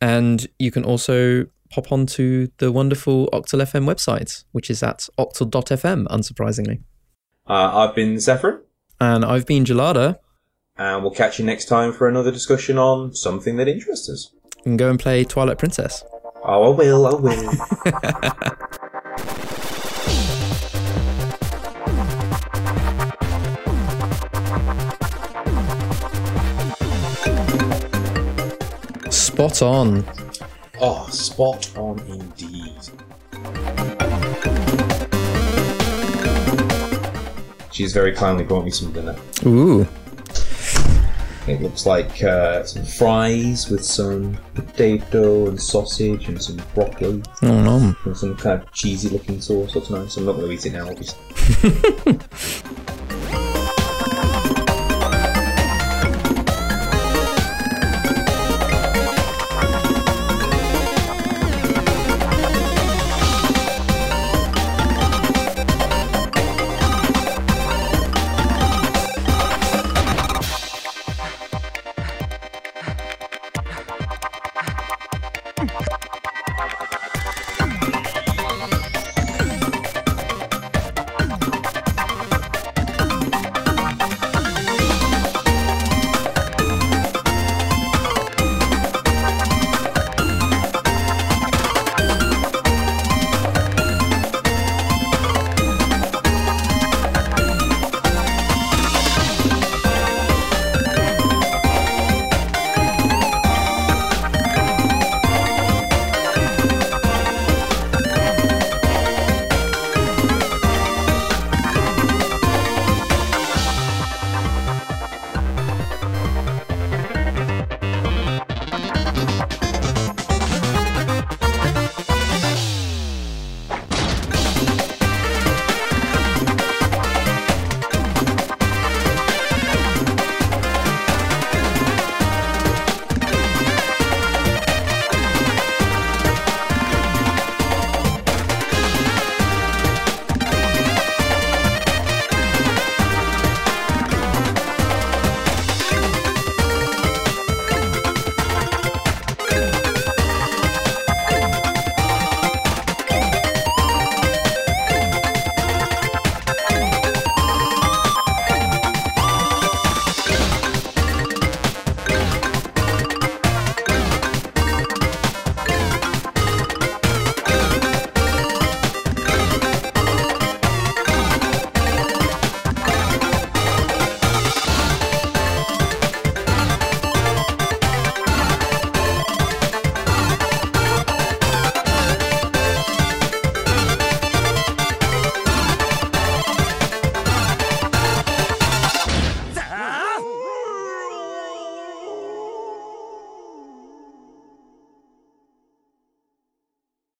and 0.00 0.46
you 0.58 0.70
can 0.70 0.84
also 0.84 1.46
pop 1.70 1.90
onto 1.92 2.48
the 2.58 2.70
wonderful 2.70 3.28
Octal 3.32 3.62
FM 3.62 3.84
website, 3.86 4.44
which 4.52 4.70
is 4.70 4.82
at 4.82 5.08
octal.fm, 5.18 6.06
unsurprisingly. 6.08 6.82
Uh, 7.46 7.70
I've 7.88 7.94
been 7.94 8.18
Zephyr, 8.20 8.62
And 9.00 9.24
I've 9.24 9.46
been 9.46 9.64
Gelada. 9.64 10.18
And 10.76 11.02
we'll 11.02 11.12
catch 11.12 11.38
you 11.38 11.44
next 11.44 11.66
time 11.66 11.92
for 11.92 12.08
another 12.08 12.30
discussion 12.30 12.78
on 12.78 13.14
something 13.14 13.56
that 13.56 13.68
interests 13.68 14.08
us. 14.08 14.32
And 14.64 14.78
go 14.78 14.90
and 14.90 14.98
play 14.98 15.24
Twilight 15.24 15.58
Princess. 15.58 16.04
Oh, 16.44 16.72
I 16.72 16.76
will, 16.76 17.06
I 17.06 17.14
will. 17.14 17.52
Spot 29.10 29.62
on. 29.62 30.04
oh, 30.80 31.06
spot 31.10 31.70
on 31.76 31.98
indeed. 32.00 32.72
She's 37.72 37.92
very 37.92 38.12
kindly 38.12 38.44
brought 38.44 38.64
me 38.64 38.70
some 38.70 38.92
dinner. 38.92 39.16
Ooh. 39.46 39.86
It 41.48 41.60
looks 41.60 41.86
like 41.86 42.22
uh, 42.22 42.62
some 42.64 42.84
fries 42.84 43.68
with 43.68 43.84
some 43.84 44.38
potato 44.54 45.48
and 45.48 45.60
sausage 45.60 46.28
and 46.28 46.40
some 46.40 46.60
broccoli 46.74 47.20
Oh, 47.42 47.62
no. 47.62 47.96
and 48.04 48.16
some 48.16 48.36
kind 48.36 48.62
of 48.62 48.70
cheesy 48.72 49.08
looking 49.08 49.40
sauce. 49.40 49.74
Looks 49.74 49.90
nice. 49.90 50.16
I'm 50.16 50.24
not 50.26 50.36
going 50.36 50.46
to 50.46 50.52
eat 50.52 50.66
it 50.66 50.72
now, 50.72 50.88
obviously. 50.88 51.18